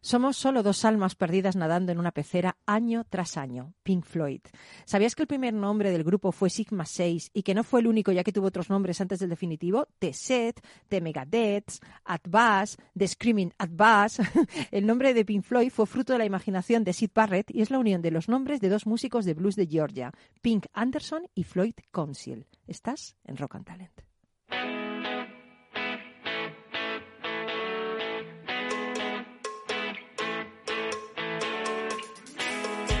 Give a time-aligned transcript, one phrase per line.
[0.00, 3.74] Somos solo dos almas perdidas nadando en una pecera año tras año.
[3.82, 4.40] Pink Floyd.
[4.84, 7.86] ¿Sabías que el primer nombre del grupo fue Sigma 6 y que no fue el
[7.86, 9.88] único ya que tuvo otros nombres antes del definitivo?
[9.98, 14.20] The Set, The Megadeth, At Bass, The Screaming At Bass.
[14.70, 17.70] el nombre de Pink Floyd fue fruto de la imaginación de Sid Barrett y es
[17.70, 21.44] la unión de los nombres de dos músicos de blues de Georgia, Pink Anderson y
[21.44, 22.46] Floyd Council.
[22.66, 24.07] Estás en Rock and Talent.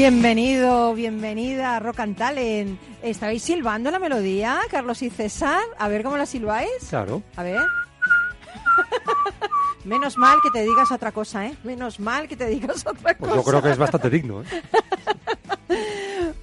[0.00, 2.80] Bienvenido, bienvenida a Rock and Talent.
[3.02, 5.60] ¿Estabais silbando la melodía, Carlos y César?
[5.78, 6.70] A ver cómo la silbáis.
[6.88, 7.22] Claro.
[7.36, 7.60] A ver.
[9.84, 11.54] Menos mal que te digas otra cosa, ¿eh?
[11.64, 13.34] Menos mal que te digas otra Pues cosa.
[13.34, 14.42] yo creo que es bastante digno.
[14.42, 14.46] ¿eh?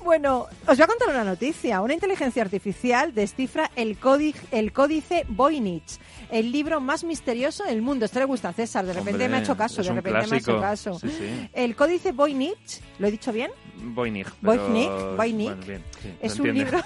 [0.07, 1.81] Bueno, os voy a contar una noticia.
[1.81, 5.99] Una inteligencia artificial descifra el, códice, el códice Voynich,
[6.31, 8.05] el libro más misterioso del mundo.
[8.05, 10.35] Esto le gusta a César, de repente Hombre, me ha hecho caso, de repente me
[10.35, 10.99] ha hecho caso.
[10.99, 11.49] Sí, sí.
[11.53, 13.51] El códice Voynich, ¿lo he dicho bien?
[13.79, 14.27] Voynich.
[14.41, 15.47] Voynich, Voynich.
[15.47, 16.71] Bueno, bien, sí, Es se un entiende.
[16.71, 16.83] libro.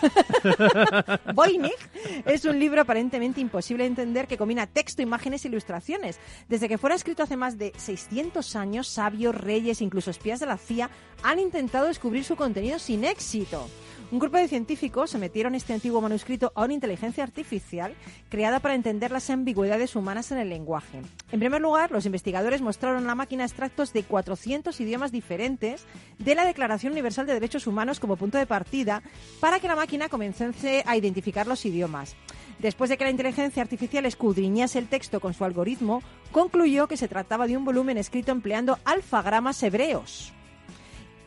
[1.34, 1.90] Voynich
[2.26, 6.20] es un libro aparentemente imposible de entender que combina texto, imágenes e ilustraciones.
[6.50, 10.58] Desde que fuera escrito hace más de 600 años, sabios, reyes, incluso espías de la
[10.58, 10.90] CIA
[11.24, 13.68] han intentado descubrir su contenido sin éxito.
[14.12, 17.96] Un grupo de científicos sometieron este antiguo manuscrito a una inteligencia artificial
[18.28, 21.02] creada para entender las ambigüedades humanas en el lenguaje.
[21.32, 25.86] En primer lugar, los investigadores mostraron a la máquina extractos de 400 idiomas diferentes
[26.20, 29.02] de la Declaración Universal de Derechos Humanos como punto de partida
[29.40, 32.16] para que la máquina comenzase a identificar los idiomas.
[32.60, 37.08] Después de que la inteligencia artificial escudriñase el texto con su algoritmo, concluyó que se
[37.08, 40.34] trataba de un volumen escrito empleando alfagramas hebreos.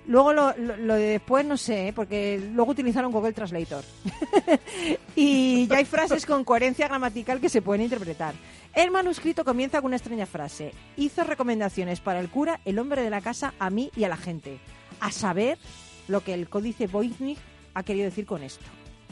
[0.07, 1.93] Luego lo, lo- de después no sé, ¿eh?
[1.95, 3.83] porque luego utilizaron Google Translator.
[5.17, 8.35] y ya hay frases con coherencia gramatical que se pueden interpretar.
[8.75, 10.73] El manuscrito comienza con una extraña frase.
[10.97, 14.17] Hizo recomendaciones para el cura, el hombre de la casa, a mí y a la
[14.17, 14.59] gente.
[15.01, 15.59] A saber
[16.09, 17.39] lo que el códice Voynich
[17.73, 18.65] ha querido decir con esto.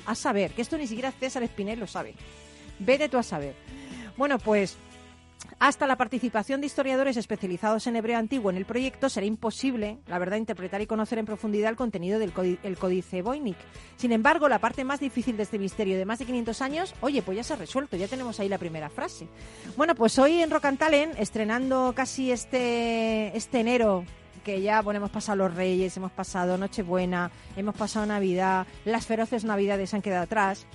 [0.05, 2.15] A saber, que esto ni siquiera César Espinel lo sabe.
[2.79, 3.55] Vete tú a saber.
[4.17, 4.77] Bueno, pues
[5.65, 10.19] hasta la participación de historiadores especializados en hebreo antiguo en el proyecto será imposible, la
[10.19, 13.57] verdad, interpretar y conocer en profundidad el contenido del códi- el códice Voynich.
[13.97, 17.23] Sin embargo, la parte más difícil de este misterio de más de 500 años, oye,
[17.23, 19.29] pues ya se ha resuelto, ya tenemos ahí la primera frase.
[19.77, 24.05] Bueno, pues hoy en Rock and Talent, estrenando casi este, este enero
[24.45, 29.95] que ya hemos pasado los Reyes, hemos pasado Nochebuena, hemos pasado Navidad, las feroces Navidades
[29.95, 30.67] han quedado atrás.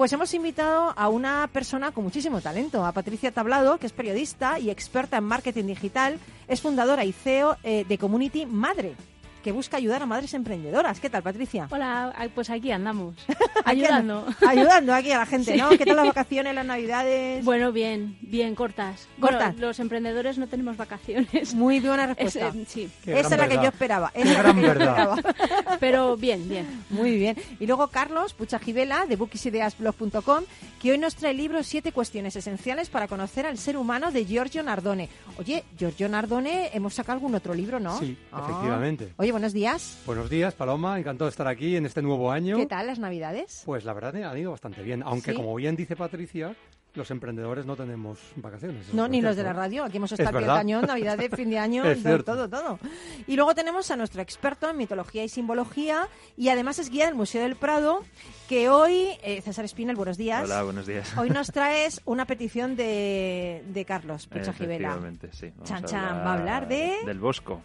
[0.00, 4.58] Pues hemos invitado a una persona con muchísimo talento, a Patricia Tablado, que es periodista
[4.58, 6.18] y experta en marketing digital,
[6.48, 8.94] es fundadora y CEO eh, de Community Madre,
[9.42, 11.00] que busca ayudar a madres emprendedoras.
[11.00, 11.66] ¿Qué tal, Patricia?
[11.70, 13.14] Hola, pues aquí andamos,
[13.64, 14.26] ayudando.
[14.46, 15.58] ayudando aquí a la gente, Sí.
[15.58, 15.70] ¿no?
[15.70, 17.44] ¿Qué tal las vacaciones, las Navidades?
[17.44, 19.08] Bueno, bien, bien, cortas.
[19.18, 19.52] Cortas.
[19.54, 21.54] Bueno, los emprendedores no tenemos vacaciones.
[21.54, 22.48] Muy buena Es, respuesta.
[22.58, 24.10] eh, sí, Qué Esa es la que yo esperaba.
[24.14, 25.18] Qué esa es la gran que yo verdad.
[25.18, 25.76] esperaba.
[25.80, 26.66] pero bien, bien.
[26.90, 27.36] Muy bien.
[27.58, 30.44] Y luego Carlos Puchajivela, de bookisideasblog.com,
[30.80, 34.24] que hoy nos trae el libro Siete cuestiones esenciales para conocer al ser humano de
[34.24, 35.08] Giorgio Nardone.
[35.38, 37.98] Oye, Giorgio Nardone, hemos sacado algún otro libro, ¿no?
[37.98, 38.42] Sí, Ah.
[38.48, 39.12] efectivamente.
[39.16, 39.98] Oye, buenos días.
[40.06, 40.98] Buenos días, Paloma.
[40.98, 42.56] Encantado de estar aquí en este nuevo año.
[42.56, 43.62] ¿Qué tal las Navidades?
[43.64, 45.02] Pues la verdad han ido bastante bien.
[45.04, 45.36] Aunque, ¿Sí?
[45.36, 46.54] como bien dice Patricia,
[46.94, 48.92] los emprendedores no tenemos vacaciones.
[48.92, 49.84] No, es ni los de la radio.
[49.84, 50.60] Aquí hemos Es estado del verdad.
[50.60, 52.78] cañón, Navidades, fin de año, Es todo, todo, todo.
[53.26, 57.14] Y luego tenemos a nuestro experto en mitología y simbología y además es guía del
[57.14, 58.04] Museo del Prado,
[58.48, 60.42] que hoy, eh, César Espinel, buenos días.
[60.44, 61.16] Hola, buenos días.
[61.16, 64.88] Hoy nos traes una petición de, de Carlos Puchajivela.
[64.88, 65.50] Efectivamente, sí.
[65.54, 67.60] Vamos Chan, a chan, va a hablar de- Del Bosco.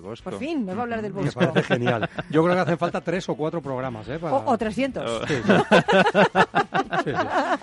[0.00, 0.30] Bosco.
[0.30, 1.40] Por fin, me va a hablar del Me Bosco.
[1.40, 2.08] parece genial.
[2.30, 4.18] Yo creo que hacen falta tres o cuatro programas, ¿eh?
[4.18, 4.34] Para...
[4.34, 5.22] O, o 300.
[5.28, 5.42] Sí, sí.
[7.04, 7.18] Sí, sí.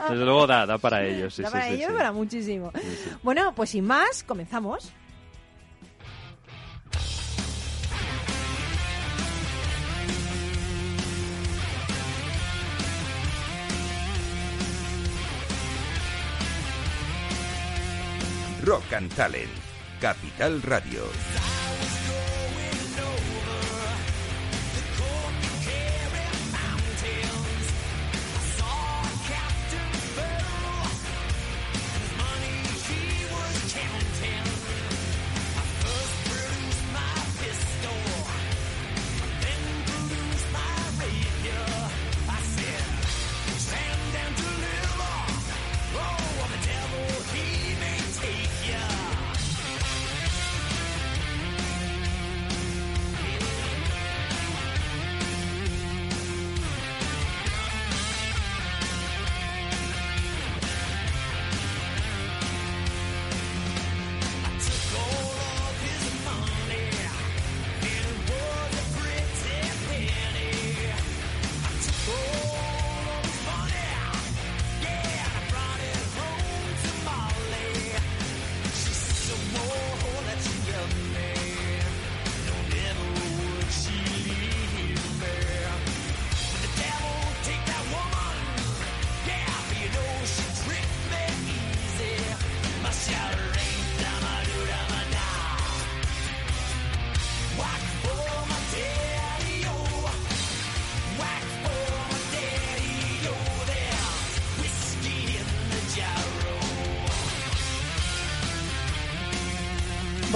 [0.09, 1.33] Desde luego da, da para ellos.
[1.33, 1.93] Sí, Da sí, para sí, ello sí.
[1.93, 2.71] y para muchísimo.
[2.75, 3.09] Sí, sí.
[3.23, 4.93] Bueno, pues sin más, comenzamos.
[18.63, 19.51] Rock and Talent,
[19.99, 21.03] Capital Radio.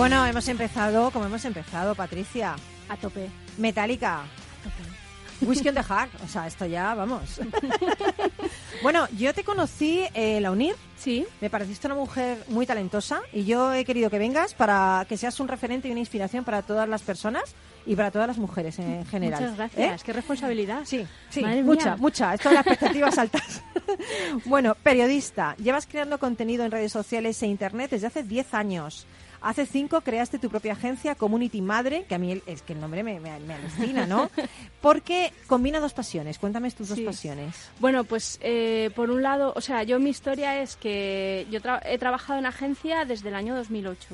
[0.08, 2.56] Bueno, hemos empezado, como hemos empezado, Patricia.
[2.88, 3.30] A tope.
[3.58, 4.22] Metallica.
[5.42, 6.12] Whisky on the Heart.
[6.24, 7.42] O sea, esto ya, vamos.
[8.82, 10.78] bueno, yo te conocí en la UNIR.
[10.96, 11.26] Sí.
[11.42, 15.38] Me pareciste una mujer muy talentosa y yo he querido que vengas para que seas
[15.42, 17.44] un referente y una inspiración para todas las personas
[17.86, 19.42] y para todas las mujeres en general.
[19.42, 20.02] Muchas gracias.
[20.02, 20.04] ¿Eh?
[20.06, 20.84] Qué responsabilidad.
[20.86, 21.98] Sí, sí, Madre mucha, mía.
[21.98, 22.34] mucha.
[22.34, 23.62] Esto de las expectativas altas.
[24.46, 25.54] bueno, periodista.
[25.58, 29.06] Llevas creando contenido en redes sociales e internet desde hace 10 años.
[29.42, 33.04] Hace cinco creaste tu propia agencia, Community Madre, que a mí es que el nombre
[33.04, 34.30] me, me, me alucina, ¿no?
[34.82, 36.38] Porque combina dos pasiones.
[36.40, 37.56] Cuéntame tus dos pasiones.
[37.80, 41.82] Bueno, pues eh, por un lado, o sea, yo mi historia es que yo tra-
[41.86, 44.08] he trabajado en agencia desde el año 2008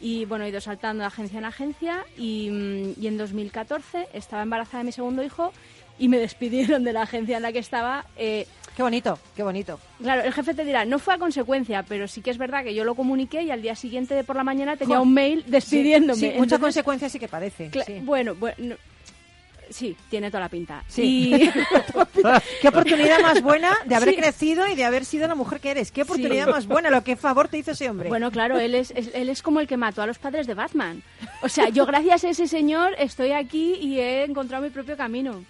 [0.00, 4.42] y bueno, he ido saltando de agencia en agencia y, mm, y en 2014 estaba
[4.42, 5.52] embarazada de mi segundo hijo
[5.98, 8.06] y me despidieron de la agencia en la que estaba.
[8.16, 8.46] eh,
[8.76, 9.78] Qué bonito, qué bonito.
[10.00, 12.74] Claro, el jefe te dirá, no fue a consecuencia, pero sí que es verdad que
[12.74, 15.02] yo lo comuniqué y al día siguiente de por la mañana tenía Jo.
[15.02, 16.18] un mail despidiéndome.
[16.18, 17.70] Sí, mucha Entonces, consecuencia sí que parece.
[17.70, 18.00] cla- sí.
[18.02, 18.76] Bueno, bueno,
[19.68, 20.82] sí, tiene toda la pinta.
[20.88, 21.34] Sí.
[21.34, 21.50] Y-
[22.62, 24.16] Qué oportunidad más buena de haber Sí.
[24.16, 25.90] crecido y de haber sido la mujer que eres.
[25.92, 26.50] Qué oportunidad Sí.
[26.52, 26.88] más buena.
[26.90, 28.08] Lo que favor te hizo ese hombre.
[28.08, 30.54] Bueno, claro, él es, es- él es como el que mató a los padres de
[30.54, 31.02] Batman.
[31.42, 35.44] O sea, yo gracias a ese señor estoy aquí y he encontrado mi propio camino.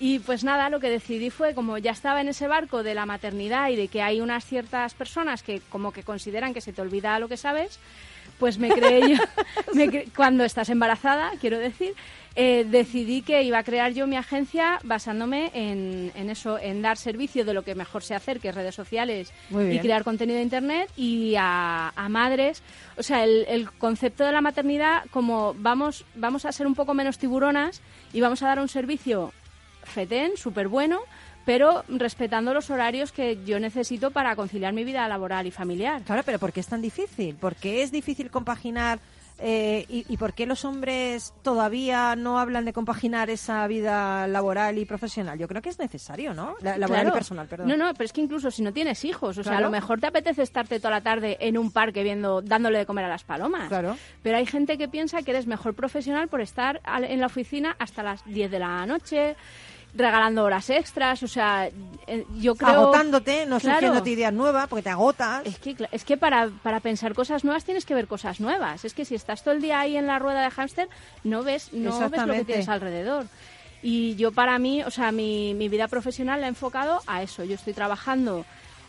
[0.00, 3.06] Y pues nada, lo que decidí fue, como ya estaba en ese barco de la
[3.06, 6.82] maternidad y de que hay unas ciertas personas que como que consideran que se te
[6.82, 7.78] olvida lo que sabes,
[8.38, 9.16] pues me creé yo,
[9.74, 11.94] me cre- cuando estás embarazada, quiero decir,
[12.34, 16.96] eh, decidí que iba a crear yo mi agencia basándome en, en eso, en dar
[16.96, 19.32] servicio de lo que mejor sé hacer, que es redes sociales
[19.76, 22.62] y crear contenido de internet y a, a madres.
[22.96, 26.92] O sea, el, el concepto de la maternidad, como vamos, vamos a ser un poco
[26.94, 27.80] menos tiburonas
[28.12, 29.32] y vamos a dar un servicio
[29.84, 31.00] fetén, súper bueno,
[31.44, 36.02] pero respetando los horarios que yo necesito para conciliar mi vida laboral y familiar.
[36.02, 37.34] Claro, pero ¿por qué es tan difícil?
[37.36, 38.98] ¿Por qué es difícil compaginar
[39.40, 44.78] eh, y, y por qué los hombres todavía no hablan de compaginar esa vida laboral
[44.78, 45.38] y profesional?
[45.38, 46.54] Yo creo que es necesario, ¿no?
[46.62, 47.08] La- laboral Claro.
[47.08, 47.68] y personal, perdón.
[47.68, 50.00] No, no, pero es que incluso si no tienes hijos, o sea, a lo mejor
[50.00, 53.24] te apetece estarte toda la tarde en un parque viendo, dándole de comer a las
[53.24, 53.68] palomas.
[53.68, 53.98] Claro.
[54.22, 58.02] Pero hay gente que piensa que eres mejor profesional por estar en la oficina hasta
[58.02, 59.36] las 10 de la noche,
[59.94, 61.68] regalando horas extras, o sea,
[62.06, 62.70] eh, yo creo...
[62.70, 63.78] Agotándote, no Claro.
[63.78, 65.46] surgiéndote ideas nuevas porque te agotas.
[65.46, 68.84] Es que, es que para, para pensar cosas nuevas tienes que ver cosas nuevas.
[68.84, 70.88] Es que si estás todo el día ahí en la rueda de hámster,
[71.22, 73.26] no ves, no ves lo que tienes alrededor.
[73.82, 77.44] Y yo para mí, o sea, mi, mi vida profesional la he enfocado a eso.
[77.44, 78.44] Yo estoy trabajando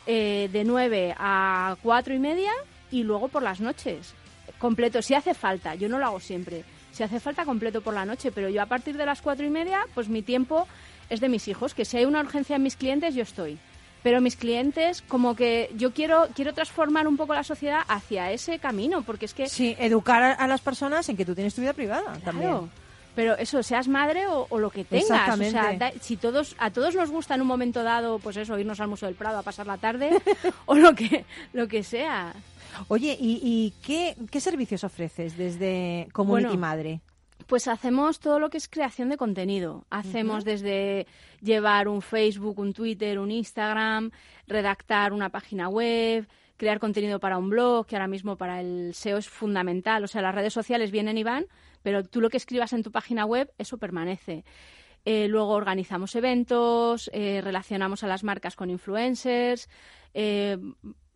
[0.07, 2.51] eh, de 9 a 4 y media
[2.91, 4.13] y luego por las noches.
[4.57, 6.63] Completo, si hace falta, yo no lo hago siempre.
[6.93, 9.49] Si hace falta, completo por la noche, pero yo a partir de las 4 y
[9.49, 10.65] media, pues mi tiempo
[11.09, 11.73] es de mis hijos.
[11.73, 13.57] Que si hay una urgencia en mis clientes, yo estoy
[14.03, 18.59] pero mis clientes como que yo quiero quiero transformar un poco la sociedad hacia ese
[18.59, 21.73] camino porque es que Sí, educar a, las personas en que tú tienes tu vida
[21.73, 22.69] privada también.
[23.15, 26.69] pero eso seas madre o, o lo que tengas o sea da- si todos a
[26.69, 29.41] todos nos gusta en un momento dado pues eso irnos al museo del Prado a
[29.41, 30.11] pasar la tarde
[30.67, 32.31] o lo que lo que sea
[32.89, 37.01] Oye, ¿y, y qué, qué servicios ofreces desde Community Bueno, Madre?
[37.47, 39.85] Pues hacemos todo lo que es creación de contenido.
[39.89, 41.05] Hacemos desde
[41.41, 44.11] llevar un Facebook, un Twitter, un Instagram,
[44.47, 46.27] redactar una página web,
[46.57, 50.03] crear contenido para un blog, que ahora mismo para el SEO es fundamental.
[50.03, 51.45] O sea, las redes sociales vienen y van,
[51.83, 54.43] pero tú lo que escribas en tu página web, eso permanece.
[55.03, 59.69] Eh, luego organizamos eventos, eh, relacionamos a las marcas con influencers.
[60.15, 60.57] eh,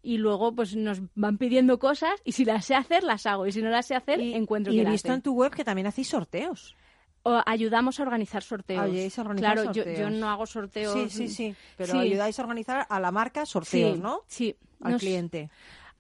[0.02, 3.52] y luego pues nos van pidiendo cosas y si las sé hacer las hago y
[3.52, 5.16] si no las sé hacer Y, encuentro y que he visto hace.
[5.16, 6.76] en tu web que también hacéis sorteos.
[7.24, 8.82] O ayudamos a organizar sorteos.
[8.82, 10.00] Ayudáis a organizar claro, yo- sorteos.
[10.00, 10.94] Yo, no hago sorteos.
[10.94, 11.56] Sí, sí, sí.
[11.76, 11.98] Pero Sí.
[11.98, 14.22] ayudáis a organizar a la marca sorteos, Sí, ¿no?
[14.28, 14.56] Sí.
[14.82, 15.50] Al Nos- cliente.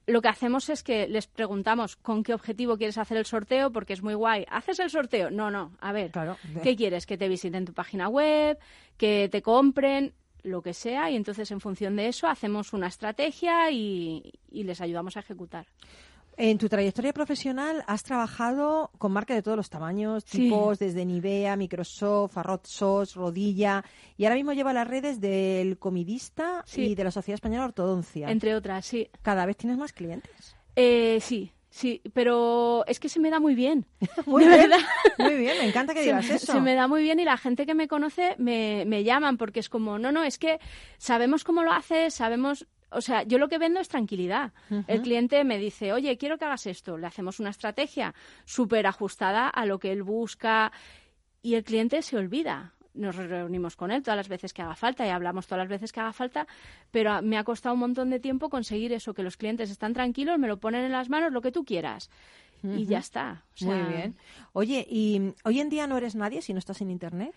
[0.07, 3.93] Lo que hacemos es que les preguntamos con qué objetivo quieres hacer el sorteo, porque
[3.93, 4.45] es muy guay.
[4.49, 5.29] ¿Haces el sorteo?
[5.29, 5.73] No, no.
[5.81, 6.37] A ver, Claro.
[6.63, 7.05] ¿qué quieres?
[7.05, 8.57] Que te visiten tu página web,
[8.97, 13.69] que te compren, lo que sea, y entonces en función de eso hacemos una estrategia
[13.71, 15.65] y, y les ayudamos a ejecutar.
[16.37, 20.43] En tu trayectoria profesional has trabajado con marcas de todos los tamaños, Sí.
[20.43, 23.83] tipos, desde Nivea, Microsoft, Arroz Sos, Rodilla,
[24.15, 26.83] y ahora mismo lleva las redes del Comidista Sí.
[26.91, 28.29] y de la Sociedad Española de Ortodoncia.
[28.31, 29.09] Entre otras, sí.
[29.21, 30.55] Cada vez tienes más clientes.
[30.77, 33.85] Eh, sí, sí, pero es que se me da muy bien.
[34.25, 34.85] Muy De bien, verdad.
[35.17, 36.51] muy bien, me encanta que se, digas me, eso.
[36.53, 39.59] se me da muy bien y la gente que me conoce me, me llaman porque
[39.59, 40.59] es como, no, no, es que
[40.97, 44.51] sabemos cómo lo haces, sabemos, o sea, yo lo que vendo es tranquilidad.
[44.87, 46.97] El cliente me dice, oye, quiero que hagas esto.
[46.97, 50.71] Le hacemos una estrategia súper ajustada a lo que él busca
[51.43, 52.73] y el cliente se olvida.
[52.99, 55.93] Nos reunimos con él todas las veces que haga falta y hablamos todas las veces
[55.93, 56.47] que haga falta,
[56.91, 60.37] pero me ha costado un montón de tiempo conseguir eso, que los clientes están tranquilos,
[60.37, 62.09] me lo ponen en las manos, lo que tú quieras.
[62.61, 63.45] y ya está.
[63.53, 64.17] O sea, Muy bien.
[64.51, 67.33] Oye, ¿y hoy en día no eres nadie si no estás en Internet?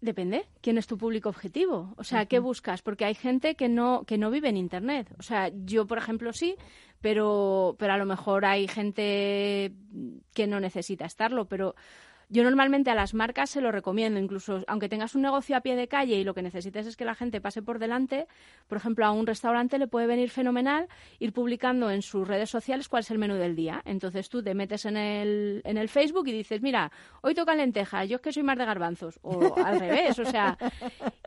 [0.00, 1.94] Depende, ¿quién es tu público objetivo?
[1.96, 2.82] O sea, ¿qué buscas?
[2.82, 5.14] Porque hay gente que no, que no vive en Internet.
[5.18, 6.56] O sea, yo, por ejemplo, sí,
[7.00, 9.72] pero, pero a lo mejor hay gente
[10.34, 11.76] que no necesita estarlo, pero
[12.32, 15.76] yo normalmente a las marcas se lo recomiendo, incluso aunque tengas un negocio a pie
[15.76, 18.26] de calle y lo que necesites es que la gente pase por delante,
[18.68, 22.88] por ejemplo, a un restaurante le puede venir fenomenal ir publicando en sus redes sociales
[22.88, 23.82] cuál es el menú del día.
[23.84, 28.08] Entonces tú te metes en el, en el Facebook y dices, mira, hoy tocan lentejas,
[28.08, 30.56] yo es que soy más de garbanzos, o al revés, o sea,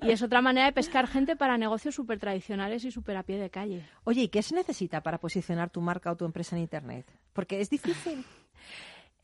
[0.02, 3.38] y es otra manera de pescar gente para negocios súper tradicionales y súper a pie
[3.38, 3.86] de calle.
[4.06, 7.06] Oye, ¿y qué se necesita para posicionar tu marca o tu empresa en Internet?
[7.32, 8.26] Porque es difícil.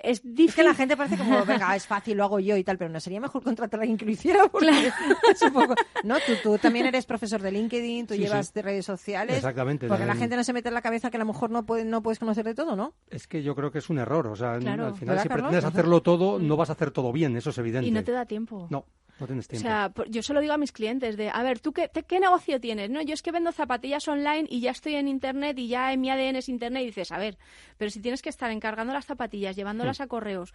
[0.03, 0.55] Es Es difícil.
[0.55, 3.00] que la gente parece como, venga, es fácil, lo hago yo y tal, pero no
[3.00, 4.48] sería mejor contratar a alguien que lo hiciera.
[4.51, 4.70] Porque
[5.31, 5.75] es un poco...
[6.03, 8.53] No, tú, tú también eres profesor de LinkedIn, tú Sí, llevas sí.
[8.55, 9.38] de redes sociales.
[9.38, 9.88] Exactamente.
[9.88, 11.65] Porque la En- gente no se mete en la cabeza que a lo mejor no,
[11.65, 12.93] puede, no puedes conocer de todo, ¿no?
[13.10, 14.27] Es que yo creo que es un error.
[14.27, 14.88] O sea, Claro.
[14.88, 15.48] al final, ¿Verdad, si Carlos?
[15.50, 17.88] pretendes hacerlo todo, no vas a hacer todo bien, eso es evidente.
[17.88, 18.67] Y no te da tiempo.
[18.70, 18.86] No,
[19.21, 21.59] no tienes O sea, por- yo se lo digo a mis clientes de, a ver,
[21.59, 22.89] ¿tú qué, te- qué negocio tienes?
[22.89, 26.01] No, yo es que vendo zapatillas online y ya estoy en internet y ya en
[26.01, 27.37] mi ADN es internet y dices, a ver,
[27.77, 30.03] pero si tienes que estar encargando las zapatillas, llevándolas Hmm.
[30.03, 30.53] a correos,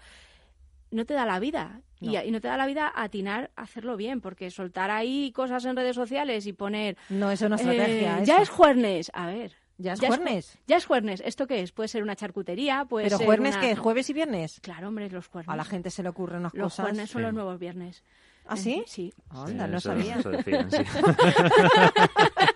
[0.90, 1.80] no te da la vida.
[2.00, 2.22] Y, No.
[2.24, 5.74] y no te da la vida atinar a hacerlo bien, porque soltar ahí cosas en
[5.76, 6.96] redes sociales y poner...
[7.08, 8.22] No, eso es una eh, estrategia.
[8.22, 9.10] ya es jueves.
[9.14, 9.52] A ver.
[9.78, 10.58] ¿Ya es ju- jueves?
[10.66, 11.22] Ya es jueves.
[11.24, 11.72] ¿Esto qué es?
[11.72, 14.60] Puede ser una charcutería, puede Pero ser jueves una- que jueves y viernes.
[14.64, 15.48] Jueves hombre, los jueves.
[15.50, 16.86] A la gente se le ocurren unas Los cosas.
[16.90, 17.24] jueves son Sí.
[17.24, 18.02] los nuevos viernes.
[18.48, 18.84] ¿Ah, sí?
[18.86, 19.12] Sí.
[19.30, 20.16] Anda, Sí, no eso- sabía.
[20.18, 20.76] eso decían, sí.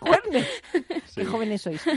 [1.14, 1.82] Qué jóvenes sois.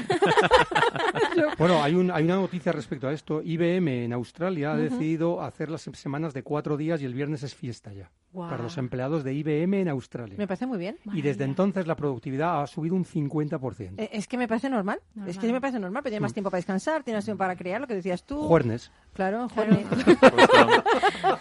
[1.58, 3.42] Bueno, hay, un, hay una noticia respecto a esto.
[3.44, 7.56] IBM en Australia ha decidido hacer las semanas de cuatro días y el viernes es
[7.56, 8.12] fiesta ya.
[8.34, 10.36] Para los empleados de IBM en Australia.
[10.38, 10.98] Me parece muy bien.
[11.14, 13.94] Y desde entonces la productividad ha subido un 50%.
[13.98, 15.00] Eh, Es que me parece normal.
[15.28, 17.56] Es que me parece normal, pero tienes más tiempo para descansar, tienes más tiempo para
[17.56, 18.42] crear, lo que decías tú.
[18.44, 18.92] Juernes.
[19.14, 19.76] Claro, Claro.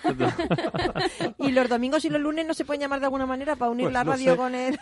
[0.02, 0.34] jueves.
[1.38, 3.86] y los domingos y los lunes no se pueden llamar de alguna manera para unir
[3.86, 4.36] Pues la no radio sé.
[4.36, 4.78] con el.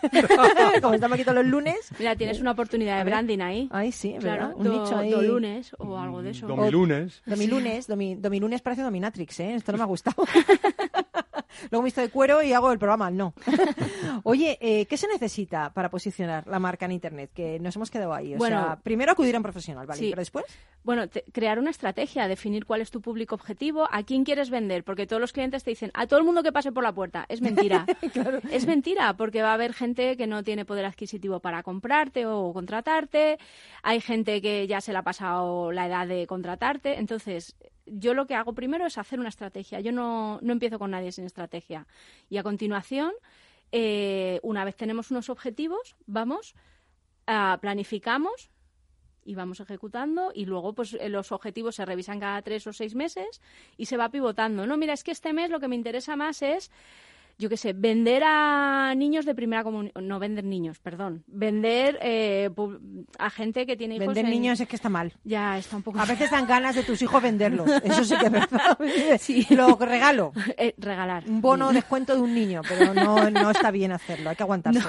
[0.83, 1.77] Como estamos aquí todos los lunes.
[2.01, 3.69] Mira, tienes una oportunidad de branding ahí.
[3.71, 4.57] Ay, sí, claro, ¿verdad?
[4.57, 5.11] Un do, nicho ahí.
[5.11, 6.47] do lunes o algo de eso.
[6.47, 7.23] Domilunes.
[7.27, 9.55] Domilunes, domi, domilunes parece dominatrix, ¿eh?
[9.55, 10.25] Esto no me ha gustado.
[11.71, 13.35] Luego me visto de cuero y hago el programa, no.
[14.25, 17.31] Oye, eh, ¿qué se necesita para posicionar la marca en Internet?
[17.35, 18.35] Que nos hemos quedado ahí.
[18.35, 18.61] O Bueno.
[18.63, 19.99] sea, primero acudir a un profesional, ¿vale?
[20.01, 20.11] Sí.
[20.11, 20.45] Pero después,
[20.83, 24.85] Bueno, te- crear una estrategia, definir cuál es tu público objetivo, a quién quieres vender,
[24.85, 27.27] porque todos los clientes te dicen a todo el mundo que pase por la puerta.
[27.29, 27.87] Es mentira.
[28.51, 32.53] Es mentira, porque va a haber gente que no tiene poder adquisitivo para comprarte o
[32.53, 33.39] contratarte.
[33.83, 36.99] Hay gente que ya se le ha pasado la edad de contratarte.
[36.99, 37.57] Entonces,
[37.91, 39.81] yo lo que hago primero es hacer una estrategia.
[39.81, 41.87] Yo no, no empiezo con nadie sin estrategia.
[42.29, 43.13] Y a continuación,
[43.73, 46.55] eh, una vez tenemos unos objetivos, vamos,
[47.27, 48.51] ah, planificamos
[49.25, 52.95] y vamos ejecutando y luego pues eh, los objetivos se revisan cada tres o seis
[52.95, 53.41] meses
[53.77, 54.67] y se va pivotando.
[54.67, 56.71] No, mira, es que este mes lo que me interesa más es
[57.41, 62.51] yo qué sé, vender a niños de primera comunión, no vender niños, perdón, vender eh,
[63.19, 65.13] a gente que tiene hijos vender en- niños es que está mal.
[65.25, 67.69] ya está un poco A veces dan ganas de tus hijos venderlos.
[67.83, 68.79] Eso sí que es verdad.
[69.19, 69.47] Sí.
[69.51, 70.33] Lo regalo.
[70.59, 71.25] Eh, regalar.
[71.27, 74.29] Un bono descuento de un niño, pero no, no está bien hacerlo.
[74.31, 74.81] Hay que aguantarse.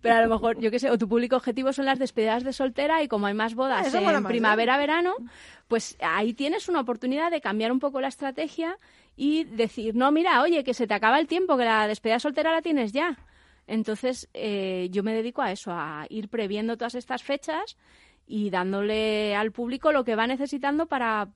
[0.00, 2.52] Pero a lo mejor, yo qué sé, o tu público objetivo son las despedidas de
[2.52, 4.26] soltera y como hay más bodas Eso en más, ¿eh?
[4.28, 5.14] primavera-verano,
[5.66, 8.76] pues ahí tienes una oportunidad de cambiar un poco la estrategia
[9.16, 12.52] y decir, no, mira, oye, que se te acaba el tiempo, que la despedida soltera
[12.52, 13.18] la tienes ya.
[13.66, 17.76] Entonces, eh, yo me dedico a eso, a ir previendo todas estas fechas
[18.26, 21.28] y dándole al público lo que va necesitando para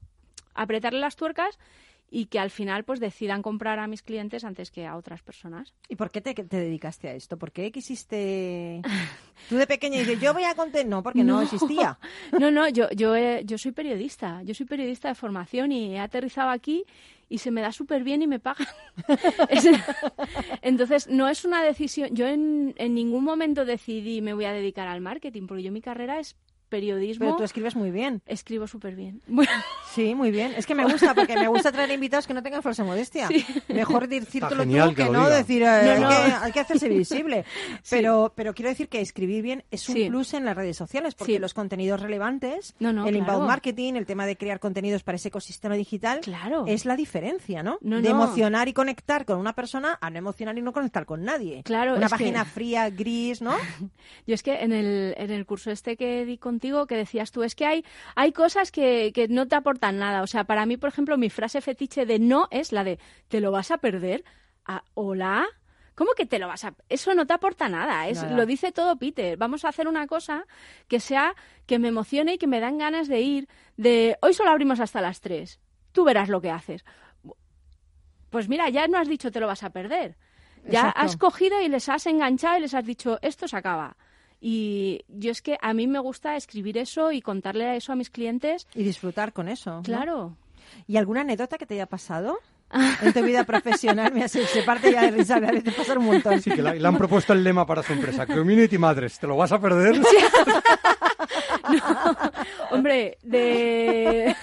[0.54, 1.58] apretarle las tuercas
[2.10, 5.74] y que al final pues decidan comprar a mis clientes antes que a otras personas.
[5.88, 7.36] ¿Y por qué te, te dedicaste a esto?
[7.36, 8.80] ¿Por qué quisiste...?
[9.48, 10.86] Tú de pequeña dices, yo voy a contar...
[10.86, 11.42] No, porque no, No.
[11.42, 11.98] existía.
[12.38, 15.98] No, no, yo, yo, he- yo soy periodista, yo soy periodista de formación y he
[15.98, 16.84] aterrizado aquí
[17.28, 18.66] y se me da súper bien y me pagan.
[19.50, 19.66] Es-
[20.62, 24.88] Entonces, no es una decisión, yo en, en ningún momento decidí me voy a dedicar
[24.88, 26.36] al marketing, porque yo mi carrera es
[26.68, 28.22] periodismo, Pero tú escribes muy bien.
[28.26, 29.22] escribo súper bien.
[29.96, 30.52] Sí, muy bien.
[30.54, 33.30] Es que me gusta, porque me gusta traer invitados que no tengan falsa modestia.
[33.68, 35.36] Mejor decírtelo genial tú que que no diga.
[35.38, 36.14] decir, eh, No, hay.
[36.16, 37.46] Que, hay que hacerse visible.
[37.88, 40.08] Pero, pero quiero decir que escribir bien es un Sí.
[40.10, 41.38] plus en las redes sociales, porque Sí.
[41.38, 43.18] los contenidos relevantes, No, no, el claro.
[43.32, 46.64] inbound marketing, el tema de crear contenidos para ese ecosistema digital, Claro.
[46.66, 47.78] es la diferencia, ¿no?
[47.80, 48.16] No, de no.
[48.22, 51.62] emocionar y conectar con una persona a no emocionar y no conectar con nadie.
[51.62, 53.56] Claro, Una que- página fría, gris, ¿no?
[54.26, 57.42] Yo es que en el, en el curso este que di contigo, que decías tú,
[57.42, 57.84] es que hay,
[58.14, 60.22] hay cosas que, que no te aportan nada.
[60.22, 62.98] O sea, para mí, por ejemplo, mi frase fetiche de no es la de
[63.28, 64.24] ¿te lo vas a perder?
[64.64, 65.46] Ah, Hola,
[65.94, 66.74] ¿Cómo que te lo vas a...?
[66.90, 68.36] Eso no te aporta nada, es, Nada.
[68.36, 69.38] lo dice todo Peter.
[69.38, 70.44] Vamos a hacer una cosa
[70.88, 71.34] que sea,
[71.64, 73.48] que me emocione y que me dan ganas de ir,
[73.78, 75.58] de hoy solo abrimos hasta las 3,
[75.92, 76.84] tú verás lo que haces.
[78.28, 80.18] Pues mira, ya no has dicho te lo vas a perder.
[80.68, 81.00] Ya Exacto.
[81.00, 83.96] has cogido y les has enganchado y les has dicho esto se acaba.
[84.40, 88.10] Y yo es que a mí me gusta escribir eso y contarle eso a mis
[88.10, 88.66] clientes.
[88.74, 89.76] Y disfrutar con eso.
[89.76, 89.82] ¿no?
[89.82, 90.36] Claro.
[90.86, 92.38] ¿Y alguna anécdota que te haya pasado
[93.02, 94.12] en tu vida profesional?
[94.12, 96.40] Mira, se, se parte ya de risa, me te pasar un montón.
[96.42, 98.26] Sí, que le han propuesto el lema para su empresa.
[98.26, 100.00] Community Madres, ¿te lo vas a perder?
[102.70, 104.34] Hombre, de.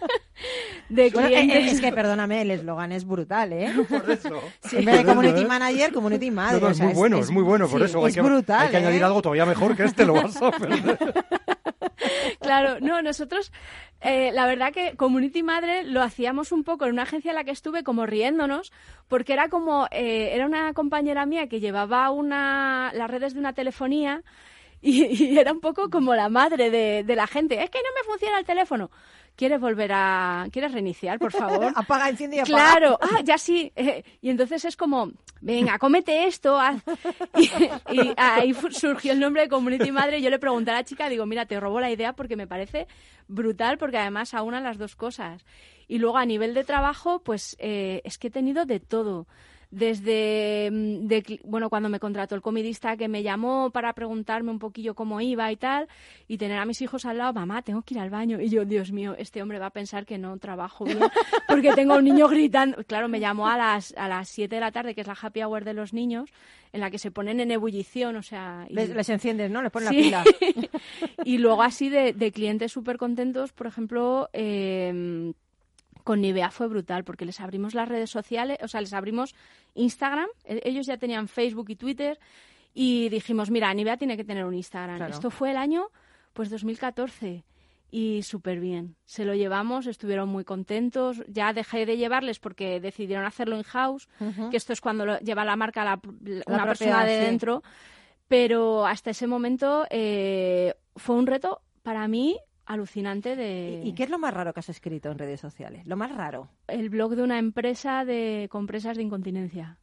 [0.88, 1.56] de Bueno, eh, clientes.
[1.56, 3.72] eh, es que, perdóname, el eslogan es brutal, ¿eh?
[3.88, 4.40] Por eso.
[4.72, 5.46] en vez de eso, community ¿eh?
[5.46, 6.54] manager, community madre.
[6.54, 8.14] No, no, o es sea, muy bueno, es, muy bueno, por sí, eso hay es
[8.14, 10.98] que, brutal, hay que añadir algo todavía mejor que este, lo vas a perder.
[12.40, 13.52] Claro, no, nosotros,
[14.00, 17.44] eh, la verdad que Community Madre lo hacíamos un poco en una agencia en la
[17.44, 18.72] que estuve como riéndonos,
[19.08, 23.54] porque era como, eh, era una compañera mía que llevaba una, las redes de una
[23.54, 24.22] telefonía
[24.82, 27.62] y, y era un poco como la madre de, de la gente.
[27.62, 28.90] Es que no me funciona el teléfono.
[29.36, 31.70] ¿Quieres volver a, quieres reiniciar, por favor?
[31.76, 32.56] Apaga, enciende y apaga.
[32.56, 33.70] Claro, ah, ya sí.
[33.76, 36.58] eh, y entonces es como, venga, cómete esto.
[36.58, 36.82] haz.
[37.36, 37.50] Y,
[37.94, 40.18] y ahí surgió el nombre de Community Madre.
[40.18, 42.46] Y yo le pregunté a la chica, digo, mira, te robo la idea porque me
[42.46, 42.86] parece
[43.28, 45.44] brutal, porque además aunan las dos cosas.
[45.86, 49.26] Y luego a nivel de trabajo, pues eh, es que he tenido de todo.
[49.70, 54.58] Desde, mm, de bueno, cuando me contrató el comidista que me llamó para preguntarme un
[54.58, 55.88] poquillo cómo iba y tal,
[56.28, 58.40] y tener a mis hijos al lado, mamá, tengo que ir al baño.
[58.40, 60.98] Y yo, Dios mío, este hombre va a pensar que no trabajo bien
[61.48, 62.82] porque tengo a un niño gritando.
[62.84, 65.42] Claro, me llamó a las, a las 7 de la tarde, que es la happy
[65.42, 66.30] hour de los niños,
[66.72, 68.66] en la que se ponen en ebullición, o sea...
[68.68, 69.62] y- Les, les enciendes, ¿no?
[69.62, 70.10] Les pones Sí.
[70.10, 70.68] la pila.
[71.24, 75.32] y luego así de, de clientes súper contentos, por ejemplo, eh,
[76.06, 79.34] con Nivea fue brutal porque les abrimos las redes sociales, o sea, les abrimos
[79.74, 82.16] Instagram, e- ellos ya tenían Facebook y Twitter
[82.72, 84.98] y dijimos, mira, Nivea tiene que tener un Instagram.
[84.98, 85.12] Claro.
[85.12, 85.88] Esto fue el año,
[86.32, 87.42] pues 2014
[87.90, 88.94] y súper bien.
[89.04, 91.24] Se lo llevamos, estuvieron muy contentos.
[91.26, 94.08] Ya dejé de llevarles porque decidieron hacerlo in-house,
[94.50, 97.24] que esto es cuando lo lleva la marca la- una propiedad, persona de sí.
[97.24, 97.62] dentro.
[98.28, 104.02] Pero hasta ese momento eh, fue un reto para mí alucinante de ¿Y, y qué
[104.04, 105.86] es lo más raro que has escrito en redes sociales?
[105.86, 106.48] Lo más raro.
[106.68, 109.78] el blog de una empresa de compresas de incontinencia.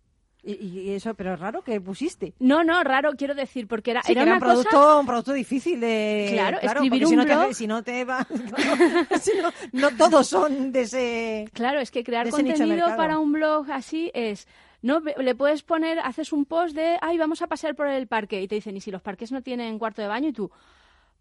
[0.45, 2.33] Y, eso, pero raro que pusiste.
[2.39, 4.99] No, no, raro quiero decir, porque era, Sí, era que era una un producto, cosa...
[4.99, 6.27] un producto difícil de...
[6.33, 8.27] Claro, escribir porque un si no blog- Te, si no te va...
[9.21, 11.49] si no, no todos son de ese...
[11.53, 14.45] Claro, es que crear contenido para un blog así es...
[14.81, 18.41] No, le puedes poner, haces un post de, ay, vamos a pasear por el parque,
[18.41, 20.27] y te dicen, ¿y si los parques no tienen cuarto de baño?
[20.27, 20.51] Y tú,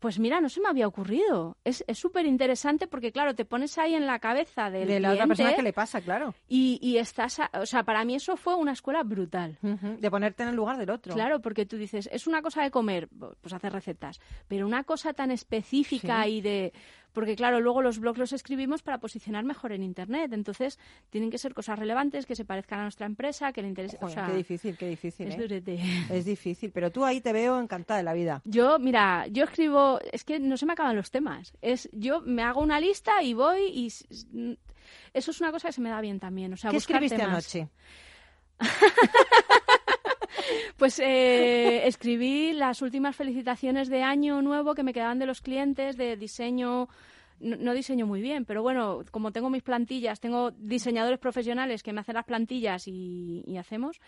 [0.02, 1.56] pues mira, no se me había ocurrido.
[1.64, 5.26] Es súper interesante porque, claro, te pones ahí en la cabeza del de la otra
[5.28, 6.34] persona que le pasa, claro.
[6.48, 9.56] y, y estás, a- o sea, para mí eso fue una escuela brutal.
[9.62, 11.14] De ponerte en el lugar del otro.
[11.14, 13.08] Claro, porque tú dices, es una cosa de comer,
[13.40, 16.30] pues hacer recetas, pero una cosa tan específica Sí.
[16.30, 16.72] y de...
[17.12, 20.78] Porque claro, luego los blogs los escribimos para posicionar mejor en Internet, entonces
[21.10, 23.98] tienen que ser cosas relevantes, que se parezcan a nuestra empresa, que le interese...
[23.98, 25.28] Joder, o sea, qué difícil, qué difícil.
[25.28, 26.06] es ¿eh?
[26.10, 28.42] Es difícil, pero tú ahí te veo encantada de la vida.
[28.44, 31.52] Yo, mira, yo escribo, es que no se me acaban los temas.
[31.60, 35.80] Es, yo me hago una lista y voy y eso es una cosa que se
[35.80, 36.52] me da bien también.
[36.52, 37.54] O sea, ¿Qué buscar escribiste temas.
[37.54, 37.68] anoche?
[40.76, 45.96] Pues eh, escribí las últimas felicitaciones de año nuevo que me quedaban de los clientes
[45.96, 46.88] de diseño.
[47.40, 52.00] No, diseño muy bien, pero bueno, como tengo mis plantillas, tengo diseñadores profesionales que me
[52.00, 54.00] hacen las plantillas y hacemos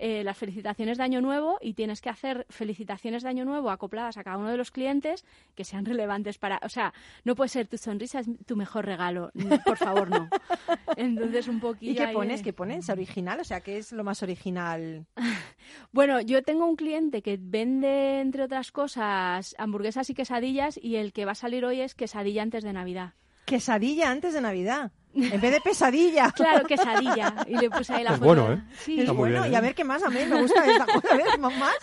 [0.00, 4.16] eh, las felicitaciones de Año Nuevo y tienes que hacer felicitaciones de Año Nuevo acopladas
[4.16, 6.58] a cada uno de los clientes que sean relevantes para...
[6.64, 6.92] O sea,
[7.24, 9.30] no puede ser tu sonrisa es tu mejor regalo.
[9.64, 10.28] Por favor, no.
[10.96, 11.92] Entonces, un poquillo...
[11.92, 12.40] ¿Y qué pones?
[12.40, 12.88] de- ¿Qué pones?
[12.88, 13.38] ¿Original?
[13.40, 15.06] O sea, ¿qué es lo más original?
[15.92, 21.12] Bueno, yo tengo un cliente que vende, entre otras cosas, hamburguesas y quesadillas y el
[21.12, 23.12] que va a salir hoy es quesadilla antes de Navidad.
[23.44, 24.92] Quesadilla antes de Navidad.
[25.14, 26.30] En vez de pesadilla.
[26.30, 27.34] Claro, quesadilla.
[27.48, 28.26] Y le puse ahí la Es foto.
[28.26, 28.62] bueno, ¿eh?
[28.78, 28.94] Sí.
[28.94, 29.62] Es Está muy bueno, bien, y a ¿eh?
[29.62, 31.08] ver qué más, a mí me gusta esta cosa.
[31.12, 31.58] A ver, ¿más?
[31.58, 31.74] más?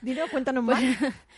[0.00, 0.82] Dilo, cuéntanos más.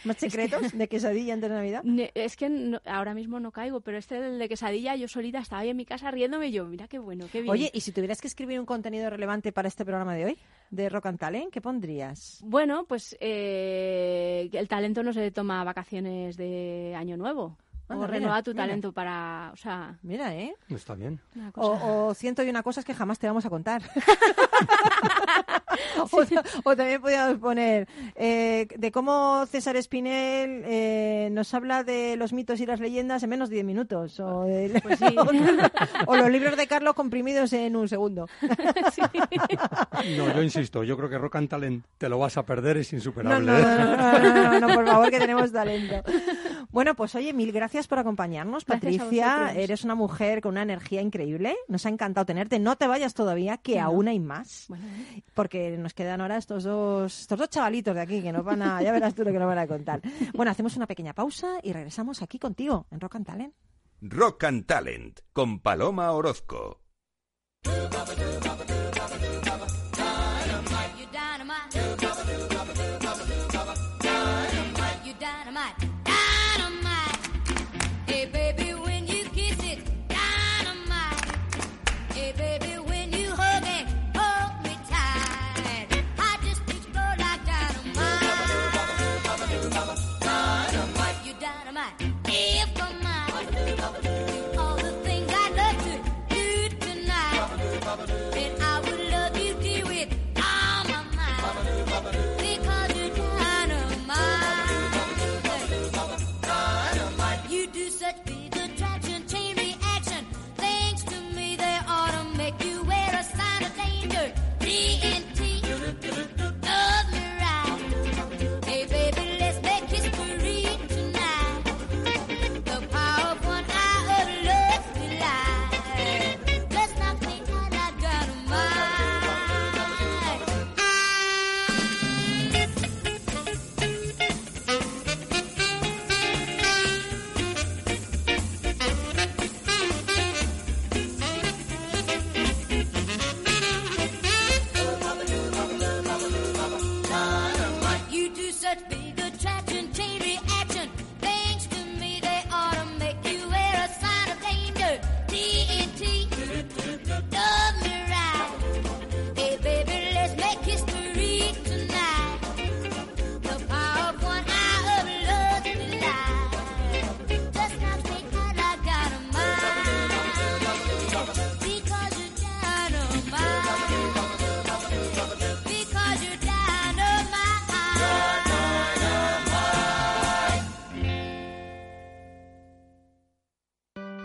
[0.05, 1.83] ¿Más secretos de quesadilla antes de Navidad?
[2.15, 5.63] Es que no- ahora mismo no caigo, pero este del de quesadilla, yo solita estaba
[5.63, 7.51] ahí en mi casa riéndome y yo, mira qué bueno, qué bien.
[7.51, 10.39] Oye, ¿y si tuvieras que escribir un contenido relevante para este programa de hoy,
[10.71, 12.41] de Rock and Talent, qué pondrías?
[12.45, 17.57] Bueno, pues eh, el talento no se toma vacaciones de Año Nuevo.
[17.89, 18.65] Anda, o renueva tu mira.
[18.65, 19.51] talento para...
[19.53, 20.55] O sea, Mira, ¿eh?
[20.69, 21.21] Está bien.
[21.35, 21.85] una cosa...
[21.85, 23.83] O, o ciento y una cosas que jamás te vamos a contar.
[26.11, 26.21] o,
[26.65, 32.61] o también podríamos poner eh, de cómo César Espinel eh, nos habla de los mitos
[32.61, 34.21] y las leyendas en menos de 10 minutos.
[34.21, 35.17] O, de- Pues sí.
[36.07, 38.27] o los libros de Carlos comprimidos en un segundo.
[40.17, 42.93] No, yo insisto, yo creo que Rock and Talent te lo vas a perder, es
[42.93, 43.45] insuperable.
[43.51, 46.03] no, no, no, no, no, no, por favor, que tenemos talento.
[46.71, 49.53] Bueno, pues oye, mil gracias por acompañarnos, Gracias Patricia.
[49.55, 51.57] Eres una mujer con una energía increíble.
[51.67, 52.59] Nos ha encantado tenerte.
[52.59, 54.67] No te vayas todavía, que aún hay más.
[54.69, 54.85] Bueno.
[55.35, 58.83] Porque nos quedan ahora estos dos, estos dos chavalitos de aquí que nos van a,
[58.83, 60.01] ya verás tú lo que nos van a contar.
[60.35, 63.55] Bueno, hacemos una pequeña pausa y regresamos aquí contigo en Rock and Talent.
[64.01, 66.81] Rock and Talent con Paloma Orozco.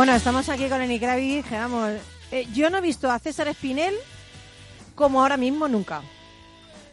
[0.00, 1.90] Bueno, estamos aquí con Lenny Kravitz, vamos.
[2.32, 3.94] eh, yo no he visto a César Espinel
[4.94, 6.00] como ahora mismo nunca.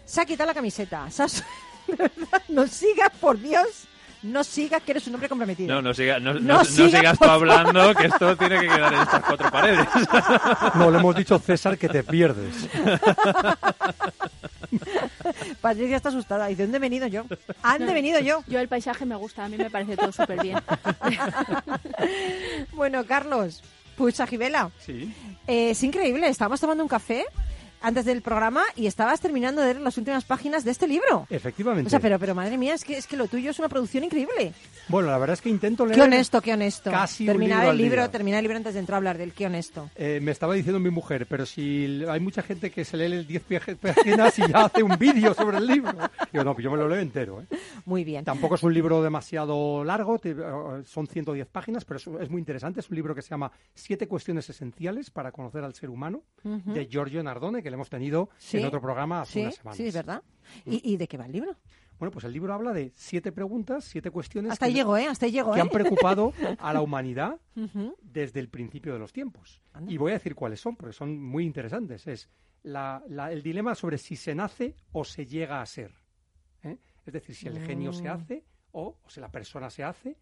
[0.04, 1.10] Se ha quitado la camiseta.
[1.10, 1.42] Se ha su-
[1.88, 3.86] De verdad, no sigas, por Dios.
[4.24, 5.74] No sigas, que eres un hombre comprometido.
[5.74, 8.68] No, no, siga- no, No no- no sigas, sigas tú hablando, que esto tiene que
[8.68, 9.88] quedar en estas cuatro paredes.
[10.76, 12.56] No, le hemos dicho, César, que te pierdes.
[15.62, 16.50] Patricia está asustada.
[16.52, 17.26] ¿Y de dónde he venido yo?
[17.64, 18.44] ¿A dónde he venido yo?
[18.48, 20.58] Yo el paisaje me gusta, a mí me parece todo súper bien.
[22.74, 23.64] Bueno, Carlos,
[23.96, 24.70] pues Gibela.
[24.80, 25.12] Sí.
[25.48, 27.26] Eh, es increíble, estábamos tomando un café
[27.82, 31.28] antes del programa y estabas terminando de leer las últimas páginas de este libro.
[31.30, 31.88] Efectivamente.
[31.88, 34.04] O sea, pero, pero madre mía, es que, es que lo tuyo es una producción
[34.04, 34.54] increíble.
[34.90, 35.96] Bueno, la verdad es que intento leer...
[35.98, 36.92] Qué honesto, qué honesto.
[36.92, 39.90] Casi terminar el libro, terminar el libro antes de entrar a hablar del qué honesto.
[39.96, 43.28] Eh, me estaba diciendo mi mujer, pero si hay mucha gente que se lee el
[43.28, 45.94] 10 pie- páginas y ya hace un vídeo sobre el libro.
[46.32, 47.42] Digo, no, yo me lo leo entero.
[47.42, 47.58] ¿eh?
[47.86, 48.24] Muy bien.
[48.26, 52.40] Tampoco es un libro demasiado largo, te- eh, son 110 páginas, pero es, es muy
[52.40, 52.80] interesante.
[52.80, 56.88] Es un libro que se llama Siete cuestiones esenciales para conocer al ser humano, de
[56.88, 59.78] Giorgio Nardone, que le hemos tenido Sí, en otro programa hace sí, unas semanas.
[59.78, 60.24] sí, es verdad.
[60.66, 61.56] ¿Y, y de qué va el libro?
[62.00, 65.08] Bueno, pues el libro habla de siete preguntas, siete cuestiones Hasta que, llego, ¿eh?
[65.08, 65.62] Hasta llego, que ¿eh?
[65.62, 67.40] han preocupado a la humanidad
[68.02, 69.62] desde el principio de los tiempos.
[69.74, 69.92] Anda.
[69.92, 72.06] Y voy a decir cuáles son, porque son muy interesantes.
[72.08, 72.30] Es
[72.64, 75.92] la- la- el dilema sobre si se nace o se llega a ser.
[76.64, 76.78] ¿eh?
[77.06, 78.12] Es decir, si el genio se Mm.
[78.12, 80.18] hace o, o si la persona se hace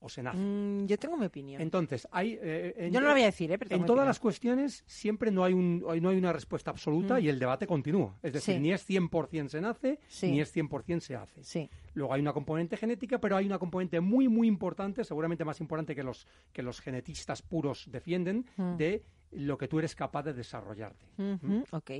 [0.00, 0.38] o se nace.
[0.38, 1.60] Mm, yo tengo mi opinión.
[1.60, 2.38] Entonces, hay...
[2.40, 3.58] eh, en- Yo no la voy a decir, ¿eh?
[3.58, 7.24] Pero en todas las cuestiones siempre no hay, un, no hay una respuesta absoluta Mm.
[7.24, 8.16] y el debate continúa.
[8.22, 8.60] Es decir, Sí.
[8.60, 10.30] ni es 100% se nace, Sí.
[10.30, 11.42] ni es 100% se hace.
[11.42, 11.68] Sí.
[11.94, 15.94] Luego hay una componente genética, pero hay una componente muy, muy importante, seguramente más importante
[15.94, 18.76] que los, que los genetistas puros defienden, Mm.
[18.76, 21.04] de lo que tú eres capaz de desarrollarte.
[21.18, 21.90] Ujú, Ok.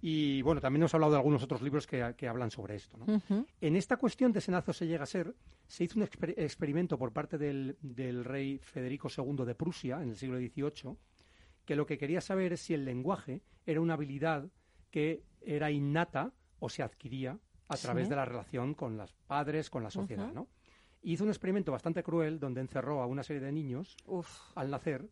[0.00, 2.98] Y bueno, también ha hablado de algunos otros libros que, que hablan sobre esto.
[3.60, 5.34] En esta cuestión de se nace o se llega a ser,
[5.66, 10.10] se hizo un exper- experimento por parte del, del rey Federico II de Prusia en
[10.10, 10.96] el siglo XVIII,
[11.64, 14.48] que lo que quería saber es si el lenguaje era una habilidad
[14.90, 17.82] que era innata o se adquiría a Sí.
[17.82, 20.32] través de la relación con los padres, con la sociedad.
[21.02, 24.52] Hizo un experimento bastante cruel donde encerró a una serie de niños Uf.
[24.56, 25.08] al nacer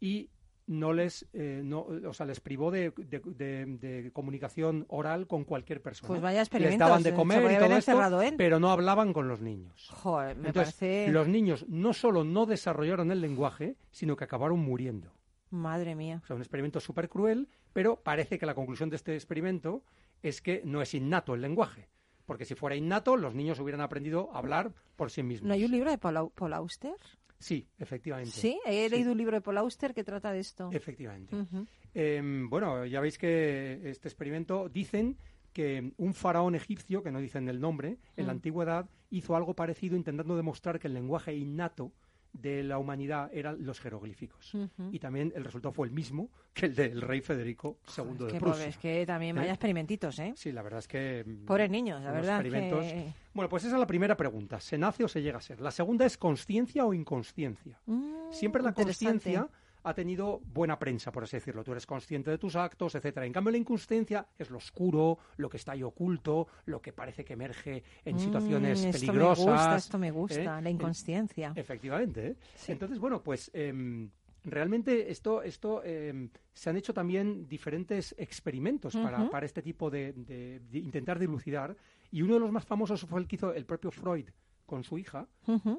[0.00, 0.28] y
[0.70, 5.42] no les, eh, no, o sea, les privó de, de- de- de comunicación oral con
[5.44, 6.06] cualquier persona.
[6.06, 9.88] Pues vaya Les daban de comer y todo esto, pero no hablaban con los niños.
[9.90, 11.10] Joder, me Entonces, parece...
[11.10, 15.12] los niños no solo no desarrollaron el lenguaje, sino que acabaron muriendo.
[15.50, 16.20] Madre mía.
[16.22, 19.82] O sea, un experimento súper cruel, pero parece que la conclusión de este experimento
[20.22, 21.88] es que no es innato el lenguaje.
[22.26, 25.48] Porque si fuera innato, los niños hubieran aprendido a hablar por sí mismos.
[25.48, 26.94] ¿No hay un libro de Paul, Au- Paul Auster?
[27.40, 28.30] Sí, efectivamente.
[28.32, 28.94] Sí, he Sí.
[28.94, 30.68] leído un libro de Paul Auster que trata de esto.
[30.72, 31.34] Efectivamente.
[31.34, 31.66] Ujú.
[31.94, 35.16] Em, bueno, ya veis que este experimento dicen
[35.52, 38.36] que un faraón egipcio, que no dicen el nombre, en la Mm.
[38.36, 41.92] antigüedad hizo algo parecido intentando demostrar que el lenguaje innato
[42.32, 44.52] de la humanidad eran los jeroglíficos.
[44.92, 48.38] Y también el resultado fue el mismo que el del rey Federico II de que,
[48.40, 48.66] Prusia.
[48.66, 49.40] es que también ¿Eh?
[49.40, 50.32] vaya experimentitos, ¿eh?
[50.36, 51.24] Sí, la verdad es que...
[51.26, 52.84] mm, Pobres niños, la verdad experimentos.
[52.84, 54.60] que- Bueno, pues esa es la primera pregunta.
[54.60, 55.60] ¿Se nace o se llega a ser?
[55.60, 57.78] La segunda es consciencia o inconsciencia.
[57.86, 59.40] Mm, Siempre la interesante.
[59.82, 61.64] Ha tenido buena prensa, por así decirlo.
[61.64, 63.26] Tú eres consciente de tus actos, etcétera.
[63.26, 67.24] En cambio, la inconsciencia es lo oscuro, lo que está ahí oculto, lo que parece
[67.24, 69.46] que emerge en Mm, situaciones esto peligrosas.
[69.46, 70.44] Me gusta, esto me gusta, ¿eh?
[70.44, 71.52] la En- inconsciencia.
[71.56, 72.26] Efectivamente.
[72.28, 72.36] ¿eh?
[72.56, 72.72] Sí.
[72.72, 74.10] Entonces, bueno, pues em,
[74.44, 80.12] realmente esto, esto em, se han hecho también diferentes experimentos para, para este tipo de,
[80.14, 81.76] de- de intentar dilucidar.
[82.10, 84.28] Y uno de los más famosos fue el que hizo el propio Freud
[84.66, 85.26] con su hija,